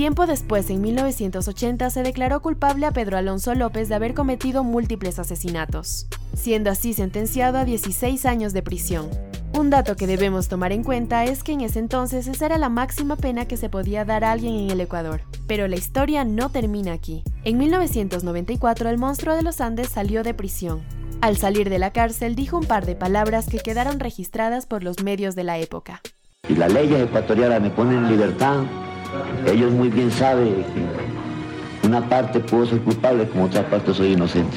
Tiempo 0.00 0.24
después, 0.24 0.70
en 0.70 0.80
1980, 0.80 1.90
se 1.90 2.02
declaró 2.02 2.40
culpable 2.40 2.86
a 2.86 2.90
Pedro 2.90 3.18
Alonso 3.18 3.54
López 3.54 3.90
de 3.90 3.96
haber 3.96 4.14
cometido 4.14 4.64
múltiples 4.64 5.18
asesinatos, 5.18 6.06
siendo 6.34 6.70
así 6.70 6.94
sentenciado 6.94 7.58
a 7.58 7.66
16 7.66 8.24
años 8.24 8.54
de 8.54 8.62
prisión. 8.62 9.10
Un 9.52 9.68
dato 9.68 9.96
que 9.96 10.06
debemos 10.06 10.48
tomar 10.48 10.72
en 10.72 10.84
cuenta 10.84 11.26
es 11.26 11.42
que 11.42 11.52
en 11.52 11.60
ese 11.60 11.80
entonces 11.80 12.28
esa 12.28 12.46
era 12.46 12.56
la 12.56 12.70
máxima 12.70 13.16
pena 13.16 13.44
que 13.44 13.58
se 13.58 13.68
podía 13.68 14.06
dar 14.06 14.24
a 14.24 14.32
alguien 14.32 14.54
en 14.54 14.70
el 14.70 14.80
Ecuador. 14.80 15.20
Pero 15.46 15.68
la 15.68 15.76
historia 15.76 16.24
no 16.24 16.48
termina 16.48 16.94
aquí. 16.94 17.22
En 17.44 17.58
1994 17.58 18.88
el 18.88 18.96
monstruo 18.96 19.36
de 19.36 19.42
los 19.42 19.60
Andes 19.60 19.90
salió 19.90 20.22
de 20.22 20.32
prisión. 20.32 20.80
Al 21.20 21.36
salir 21.36 21.68
de 21.68 21.78
la 21.78 21.92
cárcel 21.92 22.36
dijo 22.36 22.56
un 22.56 22.64
par 22.64 22.86
de 22.86 22.96
palabras 22.96 23.50
que 23.50 23.58
quedaron 23.58 24.00
registradas 24.00 24.64
por 24.64 24.82
los 24.82 25.02
medios 25.02 25.34
de 25.34 25.44
la 25.44 25.58
época. 25.58 26.00
Y 26.48 26.54
la 26.54 26.68
ley 26.68 26.90
ecuatoriana 26.94 27.60
me 27.60 27.68
pone 27.68 27.98
en 27.98 28.08
libertad, 28.08 28.64
ellos 29.46 29.72
muy 29.72 29.88
bien 29.88 30.10
saben 30.10 30.64
que 31.80 31.86
una 31.86 32.08
parte 32.08 32.40
puedo 32.40 32.66
ser 32.66 32.80
culpable, 32.80 33.28
como 33.28 33.44
otra 33.44 33.68
parte 33.68 33.94
soy 33.94 34.12
inocente. 34.12 34.56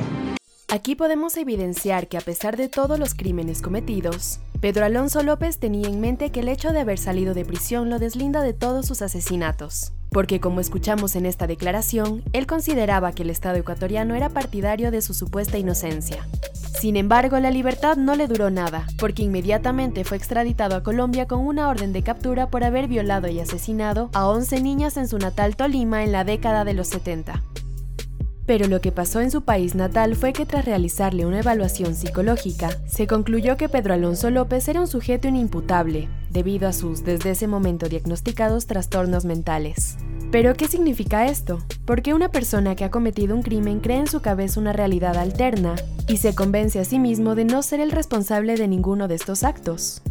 Aquí 0.70 0.96
podemos 0.96 1.38
evidenciar 1.38 2.08
que 2.08 2.18
a 2.18 2.22
pesar 2.22 2.58
de 2.58 2.68
todos 2.68 2.98
los 2.98 3.13
crímenes 3.13 3.62
cometidos, 3.62 4.40
Pedro 4.60 4.86
Alonso 4.86 5.22
López 5.22 5.60
tenía 5.60 5.88
en 5.88 6.02
mente 6.02 6.32
que 6.32 6.40
el 6.40 6.48
hecho 6.48 6.72
de 6.72 6.80
haber 6.80 6.98
salido 6.98 7.34
de 7.34 7.46
prisión 7.46 7.90
lo 7.90 8.00
deslinda 8.00 8.42
de 8.42 8.54
todos 8.54 8.88
sus 8.88 9.02
asesinatos, 9.04 9.94
porque 10.13 10.39
como 10.39 10.62
escuchamos 10.62 11.15
en 11.15 11.25
esta 11.25 11.48
declaración, 11.48 12.24
él 12.32 12.48
consideraba 12.48 13.12
que 13.12 13.24
el 13.24 13.32
Estado 13.32 13.58
ecuatoriano 13.58 14.15
era 14.15 14.29
partidario 14.29 14.91
de 14.91 15.01
su 15.01 15.13
supuesta 15.13 15.58
inocencia. 15.58 16.25
Sin 16.79 16.98
embargo, 16.98 17.39
la 17.39 17.50
libertad 17.50 17.98
no 17.98 18.15
le 18.15 18.27
duró 18.27 18.50
nada, 18.50 18.86
porque 19.00 19.24
inmediatamente 19.24 20.03
fue 20.03 20.17
extraditado 20.17 20.75
a 20.75 20.84
Colombia 20.84 21.27
con 21.27 21.39
una 21.39 21.70
orden 21.70 21.93
de 21.93 22.03
captura 22.03 22.48
por 22.48 22.63
haber 22.63 22.88
violado 22.88 23.27
y 23.27 23.39
asesinado 23.39 24.10
a 24.13 24.27
11 24.27 24.62
niñas 24.62 24.98
en 24.98 25.08
su 25.08 25.17
natal 25.17 25.55
Tolima 25.55 26.03
en 26.03 26.12
la 26.12 26.24
década 26.24 26.65
de 26.65 26.74
los 26.74 26.88
70. 26.89 27.41
Pero 28.46 28.67
lo 28.67 28.82
que 28.82 28.91
pasó 28.91 29.22
en 29.22 29.32
su 29.32 29.43
país 29.43 29.74
natal 29.74 30.15
fue 30.15 30.34
que 30.34 30.46
tras 30.46 30.65
realizarle 30.65 31.25
una 31.25 31.39
evaluación 31.39 31.96
psicológica, 31.96 32.70
se 32.86 33.08
concluyó 33.08 33.55
que 33.55 33.70
Pedro 33.70 33.93
Alonso 33.93 34.29
López 34.29 34.67
era 34.67 34.82
un 34.82 34.88
sujeto 34.88 35.29
inimputable, 35.29 36.10
debido 36.34 36.68
a 36.68 36.74
sus 36.74 37.04
desde 37.04 37.32
ese 37.32 37.48
momento 37.48 37.88
diagnosticados 37.88 38.68
trastornos 38.68 39.24
mentales. 39.24 39.98
Pero, 40.32 40.56
¿qué 40.56 40.68
significa 40.68 41.28
esto? 41.28 41.60
¿Por 41.86 42.02
qué 42.02 42.16
una 42.16 42.30
persona 42.30 42.75
que 42.75 42.84
ha 42.84 42.90
cometido 42.90 43.36
un 43.36 43.44
crimen 43.44 43.80
cree 43.80 44.00
en 44.00 44.08
su 44.08 44.20
cabeza 44.22 44.60
una 44.60 44.74
realidad 44.74 45.16
alterna 45.16 45.75
y 46.08 46.18
se 46.18 46.34
convence 46.34 46.80
a 46.80 46.86
sí 46.86 46.98
mismo 46.98 47.36
de 47.36 47.46
no 47.46 47.62
ser 47.62 47.80
el 47.80 47.92
responsable 47.92 48.56
de 48.56 48.68
ninguno 48.68 49.08
de 49.08 49.13
estos 49.16 49.44
actos? 49.44 50.02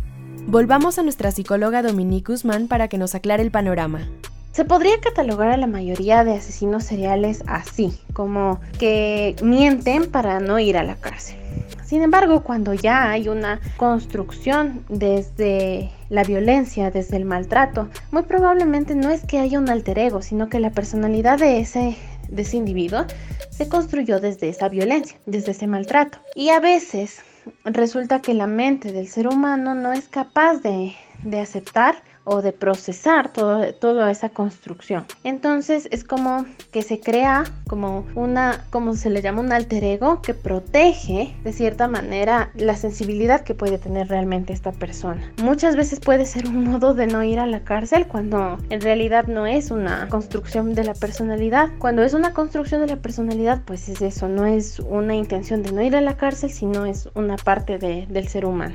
Volvamos 0.46 0.98
a 0.98 1.02
nuestra 1.02 1.32
psicóloga 1.32 1.82
Dominique 1.82 2.32
Guzmán 2.32 2.68
para 2.68 2.86
que 2.86 2.98
nos 2.98 3.16
aclare 3.16 3.42
el 3.42 3.50
panorama. 3.50 4.08
Se 4.52 4.64
podría 4.64 5.00
catalogar 5.00 5.48
a 5.48 5.56
la 5.56 5.66
mayoría 5.66 6.24
de 6.24 6.34
asesinos 6.34 6.84
seriales 6.84 7.42
así, 7.46 7.98
como 8.12 8.60
que 8.78 9.34
mienten 9.42 10.10
para 10.10 10.40
no 10.40 10.58
ir 10.58 10.76
a 10.76 10.84
la 10.84 10.96
cárcel. 10.96 11.41
Sin 11.84 12.02
embargo, 12.02 12.42
cuando 12.42 12.72
ya 12.74 13.10
hay 13.10 13.28
una 13.28 13.60
construcción 13.76 14.84
desde 14.88 15.90
la 16.08 16.24
violencia, 16.24 16.90
desde 16.90 17.16
el 17.16 17.24
maltrato, 17.24 17.88
muy 18.10 18.22
probablemente 18.22 18.94
no 18.94 19.10
es 19.10 19.24
que 19.26 19.38
haya 19.38 19.58
un 19.58 19.68
alter 19.68 19.98
ego, 19.98 20.22
sino 20.22 20.48
que 20.48 20.60
la 20.60 20.70
personalidad 20.70 21.38
de 21.38 21.60
ese, 21.60 21.96
de 22.28 22.42
ese 22.42 22.56
individuo 22.56 23.04
se 23.50 23.68
construyó 23.68 24.20
desde 24.20 24.48
esa 24.48 24.68
violencia, 24.68 25.18
desde 25.26 25.52
ese 25.52 25.66
maltrato. 25.66 26.18
Y 26.34 26.48
a 26.48 26.60
veces 26.60 27.20
resulta 27.64 28.22
que 28.22 28.34
la 28.34 28.46
mente 28.46 28.92
del 28.92 29.08
ser 29.08 29.28
humano 29.28 29.74
no 29.74 29.92
es 29.92 30.08
capaz 30.08 30.62
de, 30.62 30.94
de 31.24 31.40
aceptar 31.40 31.96
o 32.24 32.42
de 32.42 32.52
procesar 32.52 33.32
todo, 33.32 33.72
toda 33.74 34.10
esa 34.10 34.28
construcción. 34.28 35.04
Entonces 35.24 35.88
es 35.90 36.04
como 36.04 36.44
que 36.70 36.82
se 36.82 37.00
crea 37.00 37.44
como 37.66 38.06
una, 38.14 38.64
como 38.70 38.94
se 38.94 39.10
le 39.10 39.22
llama 39.22 39.40
un 39.40 39.52
alter 39.52 39.84
ego 39.84 40.22
que 40.22 40.34
protege 40.34 41.34
de 41.42 41.52
cierta 41.52 41.88
manera 41.88 42.50
la 42.54 42.76
sensibilidad 42.76 43.42
que 43.42 43.54
puede 43.54 43.78
tener 43.78 44.08
realmente 44.08 44.52
esta 44.52 44.72
persona. 44.72 45.32
Muchas 45.42 45.76
veces 45.76 46.00
puede 46.00 46.26
ser 46.26 46.46
un 46.46 46.64
modo 46.64 46.94
de 46.94 47.06
no 47.06 47.22
ir 47.22 47.38
a 47.38 47.46
la 47.46 47.60
cárcel 47.64 48.06
cuando 48.06 48.58
en 48.70 48.80
realidad 48.80 49.26
no 49.26 49.46
es 49.46 49.70
una 49.70 50.08
construcción 50.08 50.74
de 50.74 50.84
la 50.84 50.94
personalidad. 50.94 51.70
Cuando 51.78 52.02
es 52.02 52.14
una 52.14 52.32
construcción 52.32 52.80
de 52.80 52.88
la 52.88 52.96
personalidad, 52.96 53.62
pues 53.64 53.88
es 53.88 54.02
eso, 54.02 54.28
no 54.28 54.46
es 54.46 54.80
una 54.80 55.14
intención 55.14 55.62
de 55.62 55.72
no 55.72 55.82
ir 55.82 55.96
a 55.96 56.00
la 56.00 56.16
cárcel, 56.16 56.50
sino 56.50 56.86
es 56.86 57.08
una 57.14 57.36
parte 57.36 57.78
de, 57.78 58.06
del 58.06 58.28
ser 58.28 58.44
humano. 58.44 58.74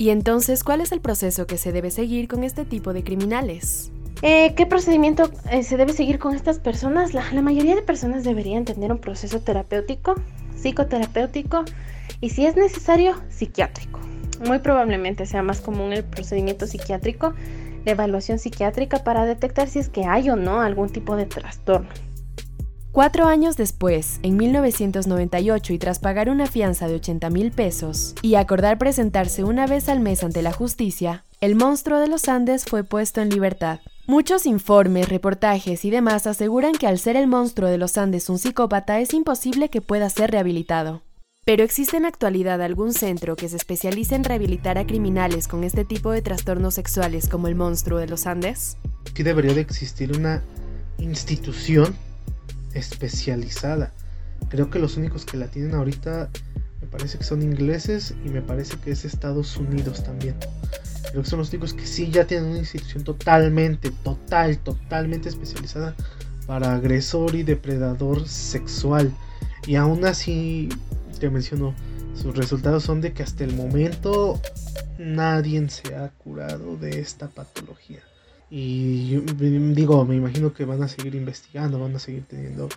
Y 0.00 0.08
entonces, 0.08 0.64
¿cuál 0.64 0.80
es 0.80 0.92
el 0.92 1.02
proceso 1.02 1.46
que 1.46 1.58
se 1.58 1.72
debe 1.72 1.90
seguir 1.90 2.26
con 2.26 2.42
este 2.42 2.64
tipo 2.64 2.94
de 2.94 3.04
criminales? 3.04 3.92
Eh, 4.22 4.54
¿Qué 4.54 4.64
procedimiento 4.64 5.30
eh, 5.50 5.62
se 5.62 5.76
debe 5.76 5.92
seguir 5.92 6.18
con 6.18 6.34
estas 6.34 6.58
personas? 6.58 7.12
La, 7.12 7.30
la, 7.34 7.42
mayoría 7.42 7.74
de 7.74 7.82
personas 7.82 8.24
deberían 8.24 8.64
tener 8.64 8.90
un 8.92 8.98
proceso 8.98 9.42
terapéutico, 9.42 10.14
psicoterapéutico 10.56 11.66
y 12.22 12.30
si 12.30 12.46
es 12.46 12.56
necesario, 12.56 13.14
psiquiátrico. 13.28 14.00
Muy 14.46 14.60
probablemente 14.60 15.26
sea 15.26 15.42
más 15.42 15.60
común 15.60 15.92
el 15.92 16.02
procedimiento 16.02 16.66
psiquiátrico, 16.66 17.34
la 17.84 17.92
evaluación 17.92 18.38
psiquiátrica 18.38 19.04
para 19.04 19.26
detectar 19.26 19.68
si 19.68 19.80
es 19.80 19.90
que 19.90 20.06
hay 20.06 20.30
o 20.30 20.36
no 20.36 20.62
algún 20.62 20.88
tipo 20.88 21.14
de 21.14 21.26
trastorno. 21.26 21.90
Cuatro 22.92 23.26
años 23.26 23.56
después, 23.56 24.18
en 24.24 24.36
1998, 24.36 25.72
y 25.72 25.78
tras 25.78 26.00
pagar 26.00 26.28
una 26.28 26.48
fianza 26.48 26.88
de 26.88 26.96
80 26.96 27.30
mil 27.30 27.52
pesos 27.52 28.16
y 28.20 28.34
acordar 28.34 28.78
presentarse 28.78 29.44
una 29.44 29.68
vez 29.68 29.88
al 29.88 30.00
mes 30.00 30.24
ante 30.24 30.42
la 30.42 30.50
justicia, 30.50 31.24
el 31.40 31.54
monstruo 31.54 32.00
de 32.00 32.08
los 32.08 32.28
Andes 32.28 32.64
fue 32.64 32.82
puesto 32.82 33.20
en 33.20 33.30
libertad. 33.30 33.78
Muchos 34.08 34.44
informes, 34.44 35.08
reportajes 35.08 35.84
y 35.84 35.90
demás 35.90 36.26
aseguran 36.26 36.72
que 36.72 36.88
al 36.88 36.98
ser 36.98 37.14
el 37.14 37.28
monstruo 37.28 37.70
de 37.70 37.78
los 37.78 37.96
Andes 37.96 38.28
un 38.28 38.40
psicópata 38.40 38.98
es 38.98 39.14
imposible 39.14 39.68
que 39.68 39.80
pueda 39.80 40.10
ser 40.10 40.32
rehabilitado. 40.32 41.02
¿Pero 41.44 41.62
existe 41.62 41.96
en 41.96 42.06
actualidad 42.06 42.60
algún 42.60 42.92
centro 42.92 43.36
que 43.36 43.48
se 43.48 43.56
especialice 43.56 44.16
en 44.16 44.24
rehabilitar 44.24 44.78
a 44.78 44.86
criminales 44.86 45.46
con 45.46 45.62
este 45.62 45.84
tipo 45.84 46.10
de 46.10 46.22
trastornos 46.22 46.74
sexuales 46.74 47.28
como 47.28 47.46
el 47.46 47.54
monstruo 47.54 48.00
de 48.00 48.08
los 48.08 48.26
Andes? 48.26 48.76
Aquí 49.08 49.22
debería 49.22 49.54
de 49.54 49.60
existir 49.60 50.10
una 50.16 50.42
institución 50.98 51.94
especializada. 52.74 53.92
Creo 54.48 54.70
que 54.70 54.78
los 54.78 54.96
únicos 54.96 55.24
que 55.24 55.36
la 55.36 55.48
tienen 55.48 55.74
ahorita 55.74 56.30
me 56.80 56.86
parece 56.86 57.18
que 57.18 57.24
son 57.24 57.42
ingleses 57.42 58.14
y 58.24 58.28
me 58.30 58.40
parece 58.40 58.76
que 58.78 58.90
es 58.90 59.04
Estados 59.04 59.56
Unidos 59.56 60.02
también. 60.02 60.36
Creo 61.10 61.22
que 61.22 61.28
son 61.28 61.38
los 61.40 61.50
únicos 61.50 61.74
que 61.74 61.86
sí 61.86 62.10
ya 62.10 62.26
tienen 62.26 62.50
una 62.50 62.58
institución 62.58 63.04
totalmente, 63.04 63.90
total, 64.02 64.58
totalmente 64.58 65.28
especializada 65.28 65.94
para 66.46 66.74
agresor 66.74 67.34
y 67.34 67.42
depredador 67.42 68.26
sexual. 68.26 69.12
Y 69.66 69.76
aún 69.76 70.04
así, 70.04 70.68
te 71.18 71.28
menciono, 71.30 71.74
sus 72.14 72.36
resultados 72.36 72.84
son 72.84 73.00
de 73.00 73.12
que 73.12 73.22
hasta 73.22 73.44
el 73.44 73.54
momento 73.54 74.40
nadie 74.98 75.68
se 75.68 75.94
ha 75.94 76.08
curado 76.10 76.76
de 76.76 77.00
esta 77.00 77.28
patología. 77.28 78.00
Y 78.52 79.16
digo, 79.74 80.04
me 80.04 80.16
imagino 80.16 80.52
que 80.52 80.64
van 80.64 80.82
a 80.82 80.88
seguir 80.88 81.14
investigando, 81.14 81.78
van 81.78 81.94
a 81.94 82.00
seguir 82.00 82.24
teniendo 82.26 82.68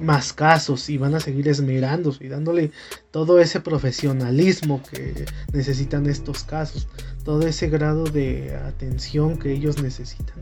más 0.00 0.32
casos 0.32 0.88
y 0.88 0.96
van 0.96 1.14
a 1.14 1.20
seguir 1.20 1.48
esmerándose 1.48 2.24
y 2.24 2.28
dándole 2.28 2.70
todo 3.10 3.38
ese 3.38 3.60
profesionalismo 3.60 4.82
que 4.90 5.26
necesitan 5.52 6.06
estos 6.06 6.44
casos, 6.44 6.88
todo 7.24 7.46
ese 7.46 7.68
grado 7.68 8.04
de 8.04 8.56
atención 8.56 9.38
que 9.38 9.52
ellos 9.52 9.82
necesitan 9.82 10.38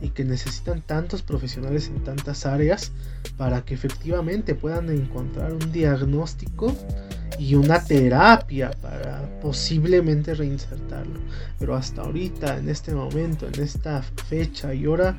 y 0.00 0.10
que 0.10 0.24
necesitan 0.24 0.82
tantos 0.82 1.22
profesionales 1.22 1.88
en 1.88 2.02
tantas 2.04 2.46
áreas 2.46 2.92
para 3.36 3.62
que 3.62 3.74
efectivamente 3.74 4.54
puedan 4.54 4.90
encontrar 4.90 5.52
un 5.52 5.72
diagnóstico 5.72 6.74
y 7.38 7.54
una 7.54 7.82
terapia 7.82 8.70
para 8.82 9.28
posiblemente 9.40 10.34
reinsertarlo. 10.34 11.20
Pero 11.58 11.74
hasta 11.74 12.02
ahorita, 12.02 12.58
en 12.58 12.68
este 12.68 12.94
momento, 12.94 13.46
en 13.46 13.62
esta 13.62 14.02
fecha 14.28 14.74
y 14.74 14.86
hora, 14.86 15.16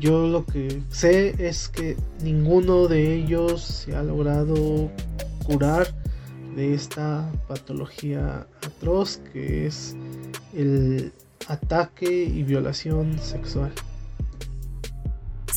yo 0.00 0.26
lo 0.26 0.44
que 0.46 0.82
sé 0.90 1.34
es 1.38 1.68
que 1.68 1.96
ninguno 2.22 2.88
de 2.88 3.14
ellos 3.14 3.62
se 3.62 3.94
ha 3.94 4.02
logrado 4.02 4.90
curar 5.44 5.86
de 6.56 6.74
esta 6.74 7.30
patología 7.48 8.46
atroz 8.66 9.20
que 9.32 9.66
es 9.66 9.96
el 10.54 11.12
ataque 11.48 12.24
y 12.24 12.42
violación 12.42 13.18
sexual. 13.18 13.72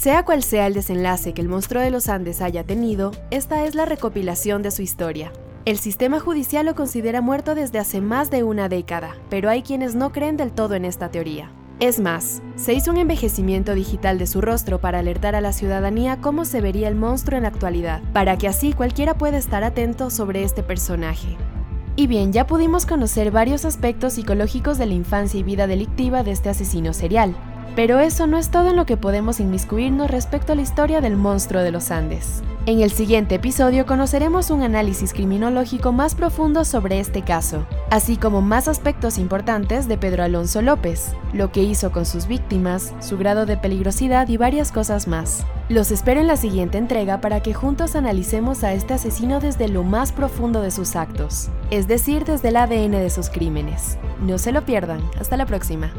Sea 0.06 0.24
cual 0.24 0.44
sea 0.44 0.68
el 0.68 0.76
desenlace 0.76 1.34
que 1.34 1.42
el 1.42 1.50
monstruo 1.50 1.82
de 1.82 1.90
los 1.90 2.10
Andes 2.10 2.40
haya 2.40 2.64
tenido, 2.64 3.10
esta 3.32 3.66
es 3.66 3.74
la 3.74 3.86
recopilación 3.86 4.62
de 4.62 4.70
su 4.70 4.84
historia. 4.84 5.32
El 5.66 5.80
sistema 5.80 6.20
judicial 6.20 6.68
lo 6.68 6.76
considera 6.76 7.22
muerto 7.22 7.56
desde 7.56 7.80
hace 7.80 8.02
más 8.02 8.30
de 8.30 8.44
una 8.44 8.70
década, 8.70 9.16
pero 9.32 9.50
hay 9.50 9.64
quienes 9.64 9.96
no 9.96 10.12
creen 10.12 10.38
del 10.38 10.52
todo 10.52 10.76
en 10.76 10.86
esta 10.86 11.10
teoría. 11.10 11.50
Es 11.80 12.00
más, 12.00 12.44
se 12.56 12.76
hizo 12.76 12.92
un 12.92 12.98
envejecimiento 12.98 13.74
digital 13.74 14.20
de 14.20 14.28
su 14.28 14.42
rostro 14.42 14.80
para 14.80 15.00
alertar 15.00 15.34
a 15.34 15.42
la 15.42 15.54
ciudadanía 15.54 16.22
cómo 16.22 16.46
se 16.46 16.62
vería 16.62 16.88
el 16.88 16.94
monstruo 16.94 17.38
en 17.38 17.42
la 17.42 17.50
actualidad, 17.50 18.04
para 18.14 18.38
que 18.38 18.48
así 18.48 18.74
cualquiera 18.74 19.18
pueda 19.18 19.40
estar 19.40 19.64
atento 19.64 20.12
sobre 20.12 20.44
este 20.44 20.62
personaje. 20.62 21.36
Y 21.96 22.06
bien, 22.06 22.32
ya 22.32 22.46
pudimos 22.46 22.86
conocer 22.86 23.32
varios 23.32 23.66
aspectos 23.66 24.14
psicológicos 24.14 24.78
de 24.78 24.86
la 24.86 24.94
infancia 24.94 25.40
y 25.40 25.44
vida 25.44 25.66
delictiva 25.66 26.22
de 26.22 26.30
este 26.30 26.50
asesino 26.50 26.94
serial, 26.94 27.36
pero 27.76 28.00
eso 28.00 28.28
no 28.28 28.38
es 28.38 28.50
todo 28.50 28.70
en 28.70 28.76
lo 28.76 28.86
que 28.86 28.98
podemos 28.98 29.40
inmiscuirnos 29.40 30.10
respecto 30.10 30.54
a 30.54 30.56
la 30.56 30.62
historia 30.62 31.02
del 31.02 31.16
monstruo 31.16 31.62
de 31.62 31.72
los 31.72 31.92
Andes. 31.92 32.44
En 32.68 32.82
el 32.82 32.90
siguiente 32.90 33.36
episodio 33.36 33.86
conoceremos 33.86 34.50
un 34.50 34.64
análisis 34.64 35.14
criminológico 35.14 35.92
más 35.92 36.16
profundo 36.16 36.66
sobre 36.66 37.00
este 37.00 37.22
caso, 37.22 37.68
así 37.92 38.18
como 38.18 38.42
más 38.42 38.68
aspectos 38.68 39.20
importantes 39.20 39.88
de 39.88 40.00
Pedro 40.00 40.24
Alonso 40.24 40.64
López, 40.64 41.14
lo 41.32 41.52
que 41.52 41.62
hizo 41.62 41.92
con 41.92 42.08
sus 42.08 42.26
víctimas, 42.26 42.96
su 43.02 43.20
grado 43.20 43.46
de 43.46 43.56
peligrosidad 43.56 44.28
y 44.30 44.38
varias 44.38 44.72
cosas 44.72 45.08
más. 45.08 45.46
Los 45.70 45.92
espero 45.92 46.22
en 46.22 46.28
la 46.28 46.38
siguiente 46.38 46.80
entrega 46.80 47.22
para 47.22 47.42
que 47.42 47.54
juntos 47.54 47.96
analicemos 47.96 48.64
a 48.64 48.74
este 48.74 48.96
asesino 48.96 49.40
desde 49.40 49.68
lo 49.68 49.84
más 49.84 50.12
profundo 50.12 50.62
de 50.62 50.72
sus 50.72 50.96
actos, 50.96 51.50
es 51.70 51.88
decir, 51.88 52.26
desde 52.26 52.48
el 52.48 52.58
ADN 52.58 52.94
de 52.94 53.12
sus 53.12 53.30
crímenes. 53.30 54.00
No 54.22 54.40
se 54.40 54.52
lo 54.52 54.66
pierdan, 54.66 55.02
hasta 55.20 55.38
la 55.38 55.46
próxima. 55.46 55.92